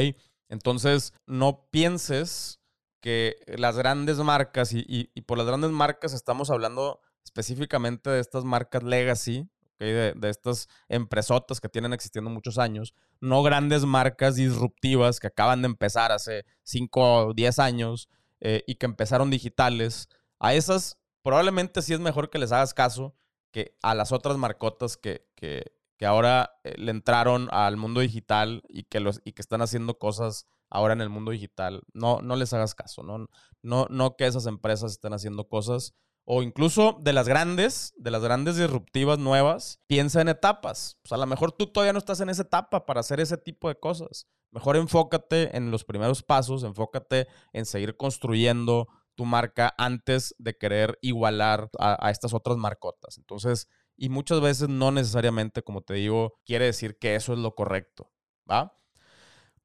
Entonces, 0.48 1.14
no 1.28 1.68
pienses 1.72 2.62
que 3.02 3.36
las 3.48 3.78
grandes 3.78 4.18
marcas, 4.18 4.74
y, 4.74 4.86
y, 4.88 5.22
por 5.22 5.38
las 5.38 5.46
grandes 5.46 5.72
marcas 5.72 6.14
estamos 6.14 6.50
hablando 6.50 7.02
específicamente 7.26 8.10
de 8.10 8.22
estas 8.22 8.46
marcas 8.46 8.84
legacy, 8.84 9.50
de, 9.86 10.30
estas 10.30 10.68
empresotas 10.88 11.60
que 11.60 11.70
tienen 11.70 11.94
existiendo 11.94 12.30
muchos 12.30 12.58
años, 12.58 12.94
no 13.22 13.44
grandes 13.44 13.86
marcas 13.86 14.36
disruptivas 14.36 15.20
que 15.20 15.28
acaban 15.28 15.62
de 15.62 15.68
empezar 15.68 16.12
hace 16.12 16.46
5 16.64 17.28
o 17.28 17.34
10 17.34 17.60
años, 17.60 18.10
eh, 18.42 18.64
y 18.68 18.76
que 18.76 18.86
empezaron 18.86 19.30
digitales, 19.30 20.08
a 20.40 20.54
esas 20.54 20.98
probablemente 21.22 21.82
sí 21.82 21.94
es 21.94 22.00
mejor 22.00 22.30
que 22.30 22.40
les 22.40 22.52
hagas 22.52 22.74
caso 22.74 23.14
que 23.52 23.76
a 23.82 23.94
las 23.96 24.12
otras 24.12 24.38
marcotas 24.38 24.96
que, 24.96 25.28
que, 25.36 25.74
que 25.98 26.06
ahora 26.06 26.52
eh, 26.64 26.76
le 26.78 26.92
entraron 26.92 27.50
al 27.52 27.78
mundo 27.78 28.00
digital 28.00 28.64
y 28.70 28.84
que, 28.84 29.00
los, 29.00 29.22
y 29.26 29.34
que 29.34 29.42
están 29.42 29.62
haciendo 29.62 29.98
cosas 29.98 30.46
ahora 30.70 30.94
en 30.94 31.02
el 31.02 31.10
mundo 31.10 31.32
digital. 31.32 31.82
No, 31.94 32.22
no 32.22 32.36
les 32.36 32.54
hagas 32.54 32.76
caso, 32.76 33.04
¿no? 33.04 33.28
No, 33.62 33.88
no 33.90 34.16
que 34.16 34.28
esas 34.28 34.46
empresas 34.46 34.94
estén 34.94 35.14
haciendo 35.14 35.48
cosas 35.50 35.94
o 36.32 36.44
incluso 36.44 37.00
de 37.02 37.12
las 37.12 37.28
grandes, 37.28 37.92
de 37.98 38.12
las 38.12 38.22
grandes 38.22 38.56
disruptivas 38.56 39.18
nuevas, 39.18 39.82
piensa 39.88 40.22
en 40.22 40.30
etapas. 40.30 41.00
Pues 41.02 41.12
a 41.12 41.18
lo 41.18 41.26
mejor 41.26 41.52
tú 41.54 41.66
todavía 41.66 41.92
no 41.92 41.98
estás 41.98 42.22
en 42.22 42.30
esa 42.30 42.44
etapa 42.44 42.86
para 42.86 43.00
hacer 43.00 43.20
ese 43.20 43.36
tipo 43.36 43.68
de 43.68 43.80
cosas. 43.80 44.28
Mejor 44.52 44.78
enfócate 44.78 45.58
en 45.58 45.72
los 45.72 45.86
primeros 45.86 46.22
pasos, 46.22 46.64
enfócate 46.64 47.28
en 47.52 47.66
seguir 47.66 47.98
construyendo 47.98 48.88
tu 49.16 49.26
marca 49.26 49.74
antes 49.80 50.36
de 50.38 50.56
querer 50.56 51.00
igualar 51.02 51.72
a 51.80 52.12
estas 52.12 52.36
otras 52.36 52.58
marcotas. 52.58 53.18
Entonces, 53.18 53.68
y 53.98 54.10
muchas 54.10 54.40
veces 54.40 54.70
no 54.70 54.92
necesariamente, 54.92 55.64
como 55.64 55.82
te 55.82 55.96
digo, 55.96 56.36
quiere 56.46 56.66
decir 56.66 57.00
que 57.00 57.16
eso 57.16 57.34
es 57.34 57.40
lo 57.40 57.56
correcto, 57.56 58.12
¿va? 58.50 58.79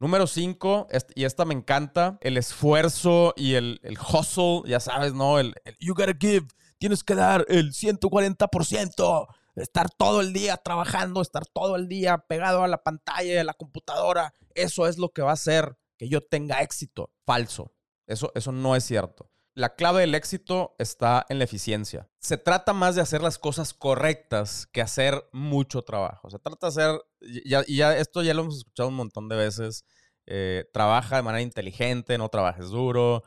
Número 0.04 0.26
5, 0.26 0.88
y 1.14 1.24
esta 1.24 1.46
me 1.46 1.54
encanta, 1.54 2.18
el 2.20 2.36
esfuerzo 2.36 3.32
y 3.38 3.54
el, 3.54 3.80
el 3.82 3.96
hustle, 3.98 4.60
ya 4.66 4.78
sabes, 4.78 5.14
¿no? 5.14 5.38
El, 5.38 5.54
you 5.80 5.94
gotta 5.94 6.12
give, 6.20 6.46
tienes 6.76 7.02
que 7.02 7.14
dar 7.14 7.46
el 7.48 7.72
140%, 7.72 9.26
estar 9.56 9.88
todo 9.88 10.20
el 10.20 10.34
día 10.34 10.58
trabajando, 10.58 11.22
estar 11.22 11.46
todo 11.46 11.76
el 11.76 11.88
día 11.88 12.18
pegado 12.18 12.62
a 12.62 12.68
la 12.68 12.82
pantalla 12.82 13.34
de 13.34 13.44
la 13.44 13.54
computadora, 13.54 14.34
eso 14.54 14.86
es 14.86 14.98
lo 14.98 15.08
que 15.08 15.22
va 15.22 15.30
a 15.30 15.40
hacer 15.40 15.78
que 15.96 16.10
yo 16.10 16.20
tenga 16.20 16.60
éxito. 16.60 17.10
Falso, 17.24 17.72
eso, 18.06 18.30
eso 18.34 18.52
no 18.52 18.76
es 18.76 18.84
cierto. 18.84 19.30
La 19.56 19.76
clave 19.76 20.00
del 20.00 20.16
éxito 20.16 20.74
está 20.78 21.24
en 21.28 21.38
la 21.38 21.44
eficiencia. 21.44 22.08
Se 22.18 22.36
trata 22.36 22.72
más 22.72 22.96
de 22.96 23.02
hacer 23.02 23.22
las 23.22 23.38
cosas 23.38 23.72
correctas 23.72 24.66
que 24.66 24.82
hacer 24.82 25.28
mucho 25.32 25.82
trabajo. 25.82 26.28
Se 26.28 26.40
trata 26.40 26.66
de 26.66 26.68
hacer, 26.68 27.00
y 27.20 27.76
ya 27.76 27.96
esto 27.96 28.22
ya 28.22 28.34
lo 28.34 28.42
hemos 28.42 28.58
escuchado 28.58 28.88
un 28.88 28.96
montón 28.96 29.28
de 29.28 29.36
veces, 29.36 29.84
eh, 30.26 30.68
trabaja 30.72 31.16
de 31.16 31.22
manera 31.22 31.42
inteligente, 31.42 32.18
no 32.18 32.28
trabajes 32.30 32.70
duro. 32.70 33.22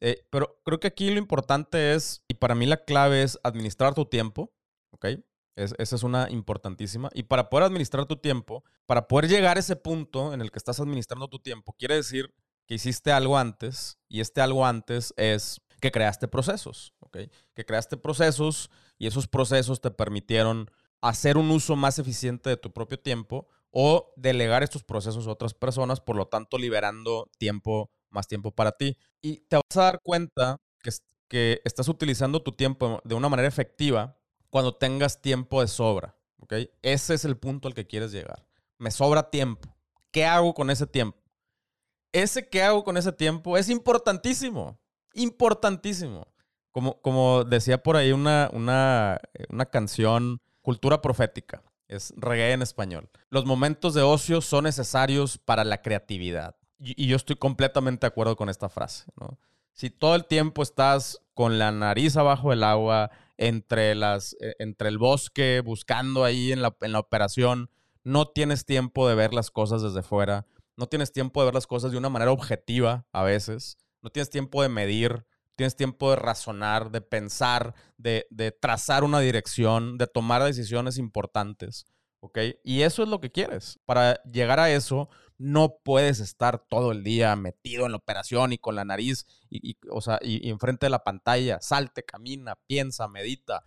Eh, 0.00 0.24
pero 0.30 0.60
creo 0.64 0.78
que 0.78 0.88
aquí 0.88 1.10
lo 1.10 1.18
importante 1.18 1.94
es, 1.94 2.22
y 2.28 2.34
para 2.34 2.54
mí 2.54 2.66
la 2.66 2.84
clave 2.84 3.22
es 3.22 3.40
administrar 3.42 3.94
tu 3.94 4.06
tiempo, 4.06 4.52
¿ok? 4.90 5.06
esa 5.54 5.96
es 5.96 6.02
una 6.02 6.30
importantísima. 6.30 7.10
Y 7.12 7.24
para 7.24 7.50
poder 7.50 7.66
administrar 7.66 8.06
tu 8.06 8.16
tiempo, 8.16 8.64
para 8.86 9.06
poder 9.06 9.28
llegar 9.28 9.56
a 9.56 9.60
ese 9.60 9.76
punto 9.76 10.32
en 10.32 10.40
el 10.40 10.50
que 10.50 10.58
estás 10.58 10.80
administrando 10.80 11.28
tu 11.28 11.38
tiempo, 11.40 11.74
quiere 11.78 11.96
decir 11.96 12.32
hiciste 12.74 13.12
algo 13.12 13.38
antes 13.38 13.98
y 14.08 14.20
este 14.20 14.40
algo 14.40 14.66
antes 14.66 15.14
es 15.16 15.60
que 15.80 15.90
creaste 15.90 16.28
procesos. 16.28 16.94
Que 17.54 17.66
creaste 17.66 17.96
procesos 17.96 18.70
y 18.98 19.06
esos 19.06 19.28
procesos 19.28 19.80
te 19.80 19.90
permitieron 19.90 20.70
hacer 21.02 21.36
un 21.36 21.50
uso 21.50 21.76
más 21.76 21.98
eficiente 21.98 22.48
de 22.48 22.56
tu 22.56 22.72
propio 22.72 22.98
tiempo 22.98 23.48
o 23.70 24.12
delegar 24.16 24.62
estos 24.62 24.84
procesos 24.84 25.26
a 25.26 25.32
otras 25.32 25.54
personas, 25.54 26.00
por 26.00 26.16
lo 26.16 26.28
tanto 26.28 26.56
liberando 26.56 27.30
tiempo, 27.38 27.90
más 28.10 28.28
tiempo 28.28 28.54
para 28.54 28.72
ti. 28.72 28.96
Y 29.20 29.38
te 29.48 29.56
vas 29.56 29.76
a 29.76 29.82
dar 29.82 30.00
cuenta 30.02 30.60
que, 31.28 31.60
estás 31.64 31.88
utilizando 31.88 32.42
tu 32.42 32.52
tiempo 32.52 33.00
de 33.04 33.14
una 33.14 33.30
manera 33.30 33.48
efectiva 33.48 34.18
cuando 34.50 34.74
tengas 34.74 35.22
tiempo 35.22 35.62
de 35.62 35.66
sobra. 35.66 36.14
Ese 36.82 37.14
es 37.14 37.24
el 37.24 37.38
punto 37.38 37.68
al 37.68 37.74
que 37.74 37.86
quieres 37.86 38.12
llegar. 38.12 38.46
Me 38.76 38.90
sobra 38.90 39.30
tiempo. 39.30 39.74
¿Qué 40.10 40.26
hago 40.26 40.52
con 40.52 40.68
ese 40.68 40.86
tiempo? 40.86 41.21
Ese 42.12 42.48
qué 42.48 42.62
hago 42.62 42.84
con 42.84 42.96
ese 42.96 43.12
tiempo 43.12 43.56
es 43.56 43.68
importantísimo, 43.68 44.78
importantísimo. 45.14 46.26
Como, 46.70 47.00
como 47.02 47.44
decía 47.44 47.82
por 47.82 47.96
ahí 47.96 48.12
una, 48.12 48.48
una, 48.52 49.20
una 49.50 49.66
canción, 49.66 50.40
Cultura 50.62 51.02
Profética 51.02 51.62
es 51.88 52.14
reggae 52.16 52.52
en 52.52 52.62
español. 52.62 53.10
Los 53.28 53.44
momentos 53.44 53.94
de 53.94 54.02
ocio 54.02 54.40
son 54.40 54.64
necesarios 54.64 55.38
para 55.38 55.64
la 55.64 55.82
creatividad. 55.82 56.56
Y, 56.78 57.06
yo 57.06 57.16
estoy 57.16 57.36
completamente 57.36 58.06
de 58.06 58.08
acuerdo 58.08 58.36
con 58.36 58.48
esta 58.48 58.68
frase. 58.68 59.04
Si 59.72 59.90
todo 59.90 60.14
el 60.14 60.24
tiempo 60.24 60.62
estás 60.62 61.20
con 61.34 61.58
la 61.58 61.70
nariz 61.70 62.16
abajo 62.16 62.50
del 62.50 62.64
agua, 62.64 63.10
entre, 63.36 63.94
las, 63.94 64.34
e, 64.40 64.54
entre 64.58 64.88
el 64.88 64.98
bosque, 64.98 65.60
buscando 65.64 66.24
ahí 66.24 66.52
en 66.52 66.62
la, 66.62 66.76
en 66.80 66.92
la 66.92 66.98
operación, 66.98 67.70
no 68.04 68.28
tienes 68.28 68.64
tiempo 68.64 69.08
de 69.08 69.14
ver 69.14 69.32
las 69.32 69.50
cosas 69.50 69.82
desde 69.82 70.02
fuera, 70.02 70.46
no 70.76 70.86
tienes 70.86 71.12
tiempo 71.12 71.40
de 71.40 71.46
ver 71.46 71.54
las 71.54 71.66
cosas 71.66 71.92
de 71.92 71.98
una 71.98 72.08
manera 72.08 72.32
objetiva 72.32 73.06
a 73.12 73.22
veces, 73.22 73.78
no 74.02 74.10
tienes 74.10 74.30
tiempo 74.30 74.62
de 74.62 74.68
medir, 74.68 75.24
tienes 75.56 75.76
tiempo 75.76 76.10
de 76.10 76.16
razonar, 76.16 76.90
de 76.90 77.00
pensar, 77.00 77.74
de, 77.96 78.26
trazar 78.60 79.04
una 79.04 79.20
dirección, 79.20 79.98
de 79.98 80.06
tomar 80.06 80.42
decisiones 80.42 80.98
importantes. 80.98 81.86
¿Ok? 82.20 82.38
Y 82.62 82.82
eso 82.82 83.02
es 83.02 83.08
lo 83.08 83.20
que 83.20 83.32
quieres. 83.32 83.80
Para 83.84 84.22
llegar 84.22 84.60
a 84.60 84.70
eso, 84.70 85.08
no 85.38 85.78
puedes 85.82 86.20
estar 86.20 86.64
todo 86.68 86.92
el 86.92 87.02
día 87.02 87.34
metido 87.34 87.84
en 87.84 87.92
la 87.92 87.98
operación 87.98 88.52
y 88.52 88.58
con 88.58 88.76
la 88.76 88.84
nariz 88.84 89.26
o 89.90 90.00
sea, 90.00 90.20
y, 90.22 90.48
enfrente 90.48 90.86
de 90.86 90.90
la 90.90 91.02
pantalla. 91.02 91.60
Salte, 91.60 92.04
camina, 92.04 92.56
piensa, 92.66 93.08
medita. 93.08 93.64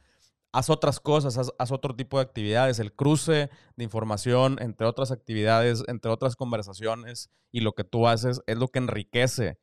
Haz 0.56 0.70
otras 0.70 1.00
cosas, 1.00 1.38
haz, 1.38 1.52
haz, 1.58 1.72
otro 1.72 1.96
tipo 1.96 2.18
de 2.18 2.24
actividades. 2.24 2.80
El 2.80 2.94
cruce 2.94 3.50
de 3.76 3.84
información 3.84 4.58
entre 4.62 4.88
otras 4.88 5.12
actividades, 5.12 5.84
entre 5.88 6.12
otras 6.12 6.36
conversaciones 6.36 7.30
y 7.52 7.60
lo 7.60 7.74
que 7.74 7.84
tú 7.84 8.08
haces 8.08 8.42
es 8.48 8.58
lo 8.58 8.70
que 8.70 8.80
enriquece 8.80 9.60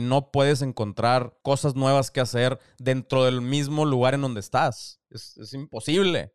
no 0.00 0.30
puedes 0.32 0.62
encontrar 0.62 1.38
cosas 1.42 1.76
nuevas 1.76 2.10
que 2.10 2.20
hacer 2.20 2.58
dentro 2.78 3.24
del 3.24 3.40
mismo 3.40 3.84
lugar 3.84 4.14
en 4.14 4.22
donde 4.22 4.40
estás. 4.40 5.00
Es, 5.10 5.52
imposible, 5.54 6.32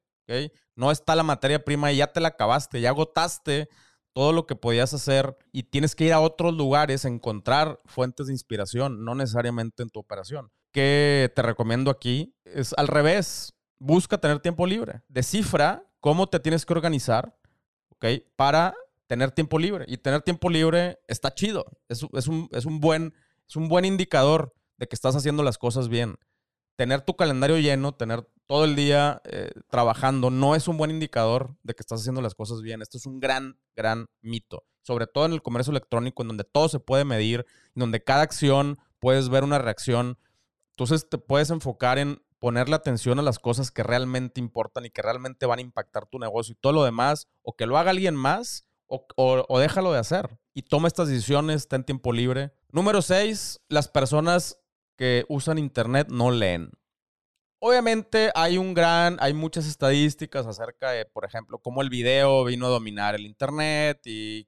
No 0.75 0.91
está 0.91 1.15
la 1.15 1.23
materia 1.23 1.63
prima 1.63 1.91
y 1.91 1.97
ya 1.97 2.07
te 2.07 2.21
la 2.21 2.29
acabaste, 2.29 2.79
ya 2.79 2.89
agotaste 2.89 3.67
todo 4.13 4.31
lo 4.31 4.45
que 4.45 4.55
podías 4.55 4.93
hacer 4.93 5.37
y 5.51 5.63
tienes 5.63 5.95
que 5.95 6.05
ir 6.05 6.13
a 6.13 6.21
otros 6.21 6.53
lugares 6.53 7.03
a 7.03 7.09
encontrar 7.09 7.81
fuentes 7.85 8.27
de 8.27 8.33
inspiración, 8.33 9.03
no 9.03 9.15
necesariamente 9.15 9.83
en 9.83 9.89
tu 9.89 9.99
operación. 9.99 10.49
¿Qué 10.71 11.31
te 11.35 11.41
recomiendo 11.41 11.91
aquí? 11.91 12.33
Es 12.45 12.73
al 12.77 12.87
revés, 12.87 13.53
busca 13.81 14.17
tener 14.17 14.39
tiempo 14.39 14.65
libre. 14.67 15.01
Descifra 15.09 15.83
cómo 15.99 16.27
te 16.27 16.39
tienes 16.39 16.65
que 16.65 16.73
organizar, 16.73 17.35
Para 18.35 18.73
tener 19.07 19.31
tiempo 19.31 19.59
libre. 19.59 19.85
Y 19.87 19.97
tener 19.97 20.21
tiempo 20.21 20.49
libre 20.49 20.99
está 21.07 21.33
chido. 21.33 21.65
Es, 21.89 22.01
un, 22.03 22.49
es 22.51 22.65
un 22.65 22.79
buen 22.79 23.13
es 23.51 23.57
un 23.57 23.67
buen 23.67 23.83
indicador 23.83 24.53
de 24.77 24.87
que 24.87 24.95
estás 24.95 25.13
haciendo 25.13 25.43
las 25.43 25.57
cosas 25.57 25.89
bien. 25.89 26.15
Tener 26.77 27.01
tu 27.01 27.17
calendario 27.17 27.57
lleno, 27.59 27.93
tener 27.93 28.25
todo 28.47 28.63
el 28.63 28.77
día 28.77 29.21
eh, 29.25 29.51
trabajando, 29.69 30.29
no 30.29 30.55
es 30.55 30.69
un 30.69 30.77
buen 30.77 30.89
indicador 30.89 31.57
de 31.61 31.73
que 31.73 31.81
estás 31.81 31.99
haciendo 31.99 32.21
las 32.21 32.33
cosas 32.33 32.61
bien. 32.61 32.81
Esto 32.81 32.97
es 32.97 33.05
un 33.05 33.19
gran, 33.19 33.59
gran 33.75 34.07
mito. 34.21 34.63
Sobre 34.83 35.05
todo 35.05 35.25
en 35.25 35.33
el 35.33 35.41
comercio 35.41 35.71
electrónico, 35.71 36.21
en 36.21 36.29
donde 36.29 36.45
todo 36.45 36.69
se 36.69 36.79
puede 36.79 37.03
medir, 37.03 37.45
en 37.75 37.79
donde 37.81 38.01
cada 38.01 38.21
acción 38.21 38.79
puedes 38.99 39.27
ver 39.27 39.43
una 39.43 39.59
reacción. 39.59 40.17
Entonces 40.69 41.09
te 41.09 41.17
puedes 41.17 41.49
enfocar 41.49 41.97
en 41.97 42.23
ponerle 42.41 42.75
atención 42.75 43.19
a 43.19 43.21
las 43.21 43.39
cosas 43.39 43.69
que 43.71 43.83
realmente 43.83 44.41
importan 44.41 44.83
y 44.85 44.89
que 44.89 45.01
realmente 45.01 45.45
van 45.45 45.59
a 45.59 45.61
impactar 45.61 46.07
tu 46.07 46.19
negocio 46.19 46.53
y 46.53 46.59
todo 46.59 46.73
lo 46.73 46.83
demás, 46.83 47.27
o 47.43 47.55
que 47.55 47.67
lo 47.67 47.77
haga 47.77 47.91
alguien 47.91 48.15
más, 48.15 48.67
o, 48.87 49.05
o 49.15 49.59
déjalo 49.59 49.93
de 49.93 49.99
hacer. 49.99 50.39
Y 50.53 50.63
toma 50.63 50.89
estas 50.89 51.07
decisiones, 51.07 51.69
ten 51.69 51.85
tiempo 51.85 52.11
libre, 52.11 52.51
Número 52.73 53.01
6, 53.01 53.59
las 53.67 53.89
personas 53.89 54.57
que 54.95 55.25
usan 55.27 55.57
Internet 55.57 56.07
no 56.09 56.31
leen. 56.31 56.71
Obviamente 57.59 58.31
hay 58.33 58.57
un 58.57 58.73
gran, 58.73 59.17
hay 59.19 59.33
muchas 59.33 59.67
estadísticas 59.67 60.47
acerca 60.47 60.91
de, 60.91 61.05
por 61.05 61.25
ejemplo, 61.25 61.59
cómo 61.59 61.81
el 61.81 61.89
video 61.89 62.45
vino 62.45 62.67
a 62.67 62.69
dominar 62.69 63.13
el 63.13 63.25
Internet 63.25 63.99
y, 64.05 64.45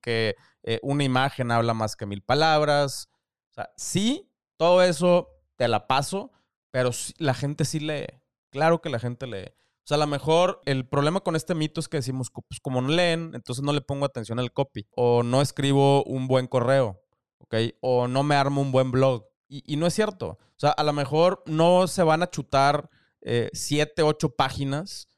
que 0.00 0.36
eh, 0.62 0.78
una 0.82 1.02
imagen 1.02 1.50
habla 1.50 1.74
más 1.74 1.96
que 1.96 2.06
mil 2.06 2.22
palabras. 2.22 3.10
O 3.50 3.54
sea, 3.54 3.70
sí, 3.76 4.30
todo 4.56 4.82
eso 4.84 5.28
te 5.56 5.66
la 5.66 5.88
paso, 5.88 6.30
pero 6.70 6.90
la 7.18 7.34
gente 7.34 7.64
sí 7.64 7.80
lee. 7.80 8.06
Claro 8.50 8.80
que 8.80 8.90
la 8.90 8.98
gente 8.98 9.26
lee. 9.26 9.46
O 9.48 9.88
sea, 9.88 9.96
a 9.96 10.00
lo 10.00 10.06
mejor 10.06 10.60
el 10.66 10.86
problema 10.86 11.20
con 11.20 11.36
este 11.36 11.54
mito 11.54 11.80
es 11.80 11.88
que 11.88 11.98
decimos, 11.98 12.30
pues 12.30 12.60
como 12.60 12.82
no 12.82 12.88
leen, 12.88 13.32
entonces 13.34 13.64
no 13.64 13.72
le 13.72 13.80
pongo 13.80 14.04
atención 14.04 14.38
al 14.38 14.52
copy 14.52 14.86
o 14.90 15.22
no 15.22 15.40
escribo 15.40 16.04
un 16.04 16.28
buen 16.28 16.46
correo. 16.46 17.00
¿ok? 17.38 17.54
O 17.80 18.08
no 18.08 18.22
me 18.22 18.34
armo 18.34 18.60
un 18.60 18.72
buen 18.72 18.90
blog. 18.90 19.26
Y, 19.48 19.76
no 19.76 19.86
es 19.86 19.94
cierto. 19.94 20.28
O 20.28 20.58
sea, 20.58 20.70
a 20.70 20.82
lo 20.82 20.92
mejor 20.92 21.42
no 21.46 21.86
se 21.86 22.02
van 22.02 22.22
a 22.22 22.30
chutar 22.30 22.90
eh, 23.22 23.48
siete, 23.54 24.02
ocho 24.02 24.36
páginas, 24.36 25.08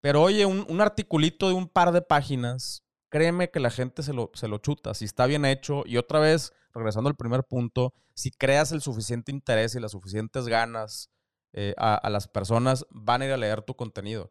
pero 0.00 0.22
oye, 0.22 0.46
un, 0.46 0.80
articulito 0.80 1.48
de 1.48 1.54
un 1.54 1.68
par 1.68 1.90
de 1.90 2.00
páginas, 2.00 2.84
créeme 3.08 3.50
que 3.50 3.58
la 3.58 3.70
gente 3.70 4.04
se 4.04 4.12
lo, 4.12 4.30
se 4.34 4.46
lo 4.46 4.58
chuta. 4.58 4.94
Si 4.94 5.04
está 5.04 5.26
bien 5.26 5.44
hecho, 5.44 5.82
y 5.86 5.96
otra 5.96 6.20
vez, 6.20 6.52
regresando 6.74 7.08
al 7.08 7.16
primer 7.16 7.44
punto, 7.44 7.94
si 8.14 8.30
creas 8.30 8.72
el 8.72 8.80
suficiente 8.80 9.32
interés 9.32 9.74
y 9.74 9.80
las 9.80 9.92
suficientes 9.92 10.46
ganas 10.46 11.10
eh, 11.52 11.74
a, 11.78 12.08
las 12.10 12.28
personas, 12.28 12.86
van 12.90 13.22
a 13.22 13.26
ir 13.26 13.32
a 13.32 13.36
leer 13.36 13.62
tu 13.62 13.74
contenido. 13.74 14.30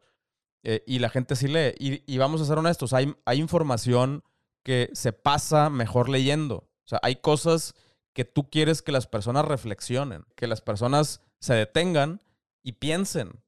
Eh, 0.64 0.84
y 0.88 1.00
la 1.00 1.10
gente 1.10 1.36
sí 1.36 1.48
lee. 1.48 1.74
Y, 1.80 2.04
y, 2.12 2.18
vamos 2.18 2.42
a 2.42 2.46
ser 2.46 2.58
honestos, 2.58 2.94
hay, 2.94 3.16
hay 3.26 3.40
información 3.40 4.24
que 4.64 4.90
se 4.94 5.14
pasa 5.14 5.70
mejor 5.70 6.10
leyendo. 6.10 6.56
O 6.56 6.88
sea, 6.90 7.00
hay 7.02 7.18
cosas 7.18 7.76
que 8.14 8.26
tú 8.26 8.50
quieres 8.50 8.82
que 8.82 8.92
las 8.92 9.08
personas 9.08 9.46
reflexionen, 9.46 10.26
que 10.36 10.48
las 10.48 10.62
personas 10.62 11.22
se 11.40 11.54
detengan 11.54 12.22
y 12.64 12.74
piensen 12.74 13.42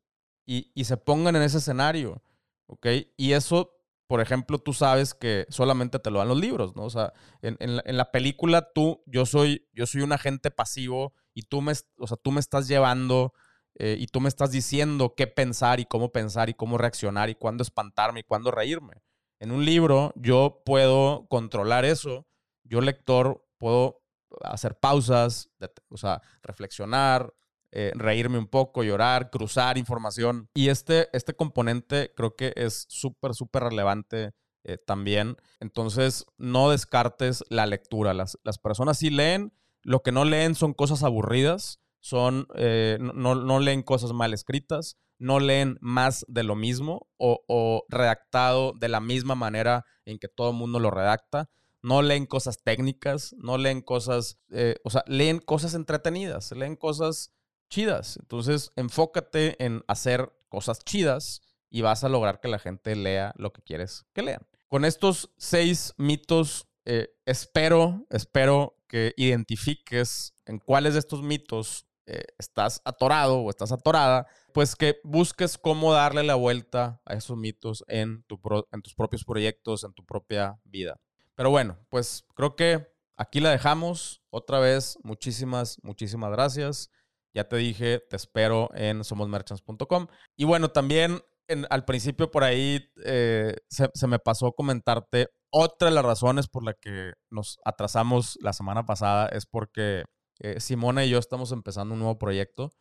y, 0.45 0.83
se 0.83 0.97
pongan 0.97 1.35
en 1.35 1.43
ese 1.43 1.59
escenario, 1.59 2.21
¿ok? 2.67 2.87
Y 3.15 3.33
eso 3.33 3.80
por 4.11 4.19
ejemplo, 4.19 4.59
tú 4.59 4.73
sabes 4.73 5.13
que 5.13 5.45
solamente 5.47 5.97
te 5.97 6.11
lo 6.11 6.19
dan 6.19 6.27
los 6.27 6.37
libros, 6.37 6.75
¿no? 6.75 6.83
O 6.83 6.89
sea, 6.89 7.13
en, 7.41 7.55
la, 7.95 8.11
película 8.11 8.73
tú, 8.73 9.01
yo 9.05 9.25
soy, 9.25 9.69
yo 9.71 9.85
soy 9.85 10.01
un 10.01 10.11
agente 10.11 10.51
pasivo 10.51 11.13
y 11.33 11.43
tú 11.43 11.61
me, 11.61 11.71
o 11.97 12.07
sea, 12.07 12.17
tú 12.17 12.33
me 12.33 12.41
estás 12.41 12.67
llevando 12.67 13.31
eh, 13.75 13.95
y 13.97 14.07
tú 14.07 14.19
me 14.19 14.27
estás 14.27 14.51
diciendo 14.51 15.13
qué 15.15 15.27
pensar 15.27 15.79
y 15.79 15.85
cómo 15.85 16.11
pensar 16.11 16.49
y 16.49 16.53
cómo 16.53 16.77
reaccionar 16.77 17.29
y 17.29 17.35
cuándo 17.35 17.61
espantarme 17.61 18.19
y 18.19 18.23
cuándo 18.23 18.51
reírme. 18.51 19.01
En 19.39 19.53
un 19.53 19.63
libro 19.63 20.11
yo 20.17 20.61
puedo 20.65 21.25
controlar 21.29 21.85
eso, 21.85 22.27
yo 22.65 22.81
lector 22.81 23.47
puedo 23.59 24.03
hacer 24.41 24.77
pausas, 24.77 25.51
o 25.87 25.95
sea, 25.95 26.21
reflexionar, 26.43 27.33
eh, 27.73 27.93
reírme 27.95 28.37
un 28.37 28.47
poco, 28.47 28.83
llorar, 28.83 29.29
cruzar 29.29 29.77
información. 29.77 30.49
Y 30.53 30.67
este, 30.67 31.07
este 31.13 31.33
componente 31.33 32.11
creo 32.17 32.35
que 32.35 32.51
es 32.57 32.85
súper, 32.89 33.33
súper 33.33 33.63
relevante 33.63 34.31
eh, 34.65 34.77
también. 34.77 35.37
Entonces, 35.61 36.25
no 36.37 36.69
descartes 36.69 37.45
la 37.49 37.65
lectura. 37.65 38.13
Las, 38.13 38.37
las, 38.43 38.57
personas 38.57 38.97
sí 38.97 39.09
leen, 39.09 39.53
lo 39.83 40.01
que 40.01 40.11
no 40.11 40.25
leen 40.25 40.55
son 40.55 40.73
cosas 40.73 41.03
aburridas, 41.03 41.79
son, 42.01 42.45
eh, 42.55 42.97
no, 42.99 43.35
no, 43.35 43.59
leen 43.61 43.83
cosas 43.83 44.11
mal 44.11 44.33
escritas, 44.33 44.97
no 45.17 45.39
leen 45.39 45.77
más 45.79 46.25
de 46.27 46.43
lo 46.43 46.55
mismo 46.55 47.07
o, 47.15 47.41
o 47.47 47.85
redactado 47.87 48.73
de 48.73 48.89
la 48.89 48.99
misma 48.99 49.35
manera 49.35 49.85
en 50.03 50.19
que 50.19 50.27
todo 50.27 50.49
el 50.49 50.57
mundo 50.57 50.79
lo 50.79 50.91
redacta 50.91 51.49
no 51.83 52.03
leen 52.03 52.27
cosas 52.27 52.61
técnicas, 52.61 53.33
no 53.39 53.57
leen 53.57 53.81
cosas, 53.81 54.37
o 54.83 54.89
sea, 54.91 55.03
leen 55.07 55.39
cosas 55.39 55.73
entretenidas, 55.73 56.51
leen 56.51 56.75
cosas 56.75 57.33
chidas. 57.71 58.17
Entonces, 58.21 58.71
enfócate 58.75 59.63
en 59.63 59.83
hacer 59.87 60.31
cosas 60.49 60.83
chidas 60.85 61.41
y 61.71 61.81
vas 61.81 62.03
a 62.03 62.09
lograr 62.09 62.39
que 62.39 62.49
la 62.49 62.59
gente 62.59 62.95
lea 62.95 63.33
lo 63.37 63.51
que 63.51 63.63
quieres 63.63 64.05
que 64.13 64.21
lean. 64.21 64.45
Con 64.67 64.85
estos 64.85 65.31
seis 65.37 65.93
mitos, 65.97 66.67
eh, 66.85 67.09
espero, 67.25 68.05
espero 68.11 68.75
que 68.87 69.13
identifiques 69.17 70.35
en 70.45 70.59
cuáles 70.59 70.93
de 70.93 70.99
estos 70.99 71.23
mitos 71.23 71.87
eh, 72.05 72.25
estás 72.37 72.81
atorado 72.83 73.37
o 73.39 73.49
estás 73.49 73.71
atorada, 73.71 74.27
pues 74.53 74.75
que 74.75 74.99
busques 75.03 75.57
cómo 75.57 75.93
darle 75.93 76.23
la 76.23 76.35
vuelta 76.35 77.01
a 77.05 77.13
esos 77.13 77.37
mitos 77.37 77.85
en, 77.87 78.23
tu 78.23 78.39
en 78.71 78.81
tus 78.81 78.93
propios 78.93 79.23
proyectos, 79.23 79.83
en 79.83 79.93
tu 79.93 80.05
propia 80.05 80.59
vida. 80.65 80.99
Pero 81.35 81.49
bueno, 81.51 81.77
pues 81.89 82.25
creo 82.35 82.55
que 82.55 82.87
aquí 83.15 83.39
la 83.39 83.51
dejamos. 83.51 84.21
Otra 84.29 84.59
vez, 84.59 84.97
muchísimas, 85.03 85.79
muchísimas 85.83 86.31
gracias. 86.31 86.89
Ya 87.33 87.47
te 87.47 87.55
dije, 87.57 87.99
te 88.09 88.15
espero 88.15 88.69
en 88.73 89.03
somosmerchants.com. 89.03 90.07
Y 90.35 90.45
bueno, 90.45 90.69
también 90.69 91.21
al 91.69 91.85
principio 91.85 92.31
por 92.31 92.43
ahí 92.43 92.91
eh, 93.03 93.55
se, 93.67 94.07
me 94.07 94.19
pasó 94.19 94.53
comentarte 94.53 95.29
otra 95.49 95.89
de 95.89 95.95
las 95.95 96.05
razones 96.05 96.47
por 96.47 96.63
la 96.63 96.73
que 96.73 97.13
nos 97.29 97.59
atrasamos 97.65 98.37
la 98.41 98.53
semana 98.53 98.85
pasada 98.85 99.27
es 99.27 99.45
porque 99.45 100.05
eh, 100.39 100.59
Simona 100.59 101.03
y 101.03 101.09
yo 101.09 101.19
estamos 101.19 101.51
empezando 101.51 101.93
un 101.93 101.99
nuevo 101.99 102.17
proyecto 102.17 102.71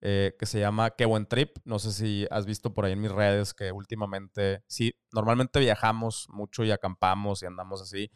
eh, 0.00 0.34
que 0.38 0.46
se 0.46 0.58
llama 0.60 0.90
Qué 0.90 1.04
buen 1.04 1.26
trip. 1.26 1.56
No 1.64 1.78
sé 1.78 1.92
si 1.92 2.26
has 2.30 2.46
visto 2.46 2.72
por 2.72 2.84
ahí 2.84 2.92
en 2.92 3.00
mis 3.00 3.12
redes 3.12 3.54
que 3.54 3.72
últimamente, 3.72 4.62
sí, 4.66 4.94
normalmente 5.12 5.60
viajamos 5.60 6.26
mucho 6.30 6.64
y 6.64 6.70
acampamos 6.70 7.42
y 7.42 7.46
andamos 7.46 7.82
así. 7.82 8.10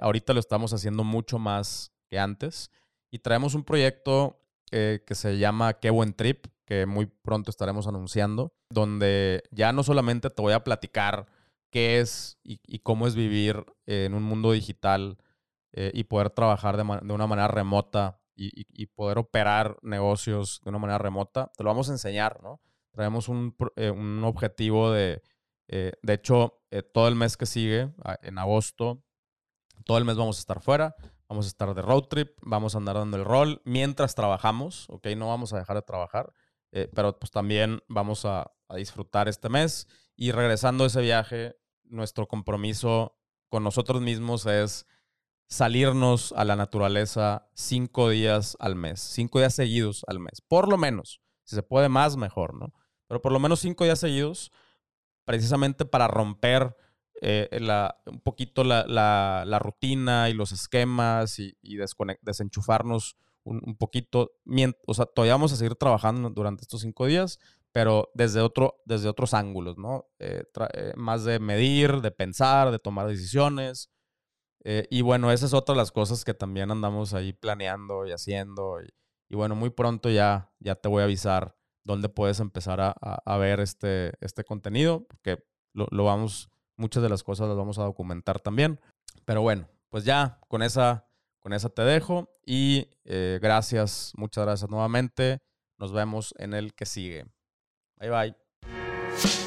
ahorita 0.00 0.32
lo 0.32 0.40
estamos 0.40 0.72
haciendo 0.72 1.04
mucho 1.04 1.38
más 1.38 1.92
que 2.08 2.18
antes 2.18 2.70
y 3.10 3.18
traemos 3.20 3.54
un 3.54 3.64
proyecto 3.64 4.45
que 4.70 5.14
se 5.14 5.38
llama 5.38 5.74
Qué 5.74 5.90
buen 5.90 6.12
trip, 6.12 6.46
que 6.66 6.84
muy 6.84 7.06
pronto 7.06 7.50
estaremos 7.50 7.86
anunciando, 7.86 8.52
donde 8.70 9.44
ya 9.50 9.72
no 9.72 9.82
solamente 9.82 10.30
te 10.30 10.42
voy 10.42 10.52
a 10.52 10.64
platicar 10.64 11.26
qué 11.70 12.00
es 12.00 12.38
y, 12.42 12.78
cómo 12.80 13.06
es 13.06 13.14
vivir 13.14 13.64
en 13.86 14.14
un 14.14 14.22
mundo 14.22 14.52
digital 14.52 15.18
eh, 15.72 15.90
y 15.94 16.04
poder 16.04 16.30
trabajar 16.30 16.76
de, 16.76 16.82
una 16.82 17.26
manera 17.26 17.48
remota 17.48 18.20
y, 18.34 18.86
poder 18.88 19.18
operar 19.18 19.78
negocios 19.82 20.60
de 20.62 20.70
una 20.70 20.78
manera 20.78 20.98
remota, 20.98 21.50
te 21.56 21.62
lo 21.62 21.70
vamos 21.70 21.88
a 21.88 21.92
enseñar, 21.92 22.42
¿no? 22.42 22.60
Traemos 22.92 23.28
un, 23.28 23.54
eh, 23.76 23.90
objetivo 24.22 24.90
de, 24.90 25.22
eh, 25.68 25.92
de 26.02 26.12
hecho, 26.12 26.60
todo 26.92 27.08
el 27.08 27.14
mes 27.14 27.36
que 27.36 27.46
sigue, 27.46 27.92
en 28.22 28.38
agosto, 28.38 29.02
todo 29.84 29.98
el 29.98 30.04
mes 30.04 30.16
vamos 30.16 30.36
a 30.38 30.40
estar 30.40 30.60
fuera. 30.60 30.96
Vamos 31.28 31.46
a 31.46 31.48
estar 31.48 31.74
de 31.74 31.82
road 31.82 32.04
trip, 32.04 32.38
vamos 32.42 32.74
a 32.74 32.78
andar 32.78 32.96
dando 32.96 33.16
el 33.16 33.24
rol 33.24 33.60
mientras 33.64 34.14
trabajamos, 34.14 34.86
¿ok? 34.90 35.08
No 35.16 35.28
vamos 35.28 35.52
a 35.52 35.58
dejar 35.58 35.76
de 35.76 35.82
trabajar, 35.82 36.32
eh, 36.70 36.88
pero 36.94 37.18
pues 37.18 37.30
también 37.30 37.82
vamos 37.88 38.24
a, 38.24 38.52
disfrutar 38.76 39.28
este 39.28 39.48
mes. 39.48 39.86
Y 40.16 40.32
regresando 40.32 40.82
a 40.82 40.86
ese 40.88 41.00
viaje, 41.00 41.56
nuestro 41.84 42.26
compromiso 42.26 43.16
con 43.48 43.62
nosotros 43.62 44.02
mismos 44.02 44.44
es 44.46 44.86
salirnos 45.48 46.32
a 46.32 46.44
la 46.44 46.56
naturaleza 46.56 47.48
cinco 47.54 48.08
días 48.08 48.56
al 48.58 48.74
mes, 48.74 48.98
cinco 49.00 49.38
días 49.38 49.54
seguidos 49.54 50.04
al 50.08 50.18
mes, 50.18 50.40
por 50.40 50.68
lo 50.68 50.78
menos. 50.78 51.20
Si 51.44 51.54
se 51.54 51.62
puede 51.62 51.88
más, 51.88 52.16
mejor, 52.16 52.54
¿no? 52.54 52.72
Pero 53.06 53.22
por 53.22 53.30
lo 53.30 53.38
menos 53.38 53.60
cinco 53.60 53.84
días 53.84 54.00
seguidos, 54.00 54.50
precisamente 55.24 55.84
para 55.84 56.08
romper 56.08 56.76
eh, 57.22 57.48
la, 57.60 57.98
un 58.06 58.20
poquito 58.20 58.62
la, 58.64 58.84
la, 58.86 59.58
rutina 59.58 60.28
y 60.28 60.34
los 60.34 60.52
esquemas 60.52 61.38
y, 61.38 61.56
y 61.62 61.78
desenchufarnos 62.22 63.16
un, 63.46 63.76
poquito. 63.76 64.32
O 64.86 64.94
sea, 64.94 65.06
todavía 65.06 65.34
vamos 65.34 65.52
a 65.52 65.56
seguir 65.56 65.76
trabajando 65.76 66.30
durante 66.30 66.62
estos 66.62 66.80
cinco 66.82 67.06
días, 67.06 67.38
pero 67.72 68.10
desde, 68.14 68.40
otro, 68.40 68.82
desde 68.84 69.08
otros 69.08 69.34
ángulos, 69.34 69.78
¿no? 69.78 70.06
Eh, 70.18 70.44
eh, 70.74 70.92
más 70.96 71.24
de 71.24 71.38
medir, 71.38 72.00
de 72.00 72.10
pensar, 72.10 72.70
de 72.70 72.78
tomar 72.78 73.06
decisiones. 73.06 73.90
y 74.64 75.00
bueno, 75.02 75.30
esas 75.30 75.50
es 75.50 75.54
otra 75.54 75.74
de 75.74 75.78
las 75.78 75.92
cosas 75.92 76.24
que 76.24 76.34
también 76.34 76.70
andamos 76.70 77.14
ahí 77.14 77.32
planeando 77.32 78.06
y 78.06 78.12
haciendo. 78.12 78.78
Y, 79.28 79.36
bueno, 79.36 79.54
muy 79.54 79.70
pronto 79.70 80.10
ya, 80.10 80.52
ya 80.60 80.74
te 80.74 80.88
voy 80.88 81.02
a 81.02 81.04
avisar 81.04 81.56
dónde 81.84 82.08
puedes 82.08 82.40
empezar 82.40 82.80
a, 82.80 82.90
a, 82.92 83.36
ver 83.38 83.60
este, 83.60 84.14
este 84.20 84.42
contenido, 84.44 85.06
porque 85.06 85.44
lo, 85.72 85.86
lo 85.92 86.04
vamos 86.04 86.50
Muchas 86.76 87.02
de 87.02 87.08
las 87.08 87.22
cosas 87.22 87.48
las 87.48 87.56
vamos 87.56 87.78
a 87.78 87.84
documentar 87.84 88.40
también. 88.40 88.80
Pero 89.24 89.42
bueno, 89.42 89.68
pues 89.88 90.04
ya 90.04 90.38
con 90.48 90.62
esa, 90.62 91.08
con 91.40 91.52
esa 91.52 91.68
te 91.68 91.82
dejo 91.82 92.28
y 92.44 92.88
eh, 93.04 93.38
gracias, 93.40 94.12
muchas 94.16 94.44
gracias 94.44 94.70
nuevamente. 94.70 95.40
Nos 95.78 95.92
vemos 95.92 96.34
en 96.38 96.54
el 96.54 96.74
que 96.74 96.86
sigue. 96.86 97.26
Bye 97.98 98.10
bye. 98.10 99.45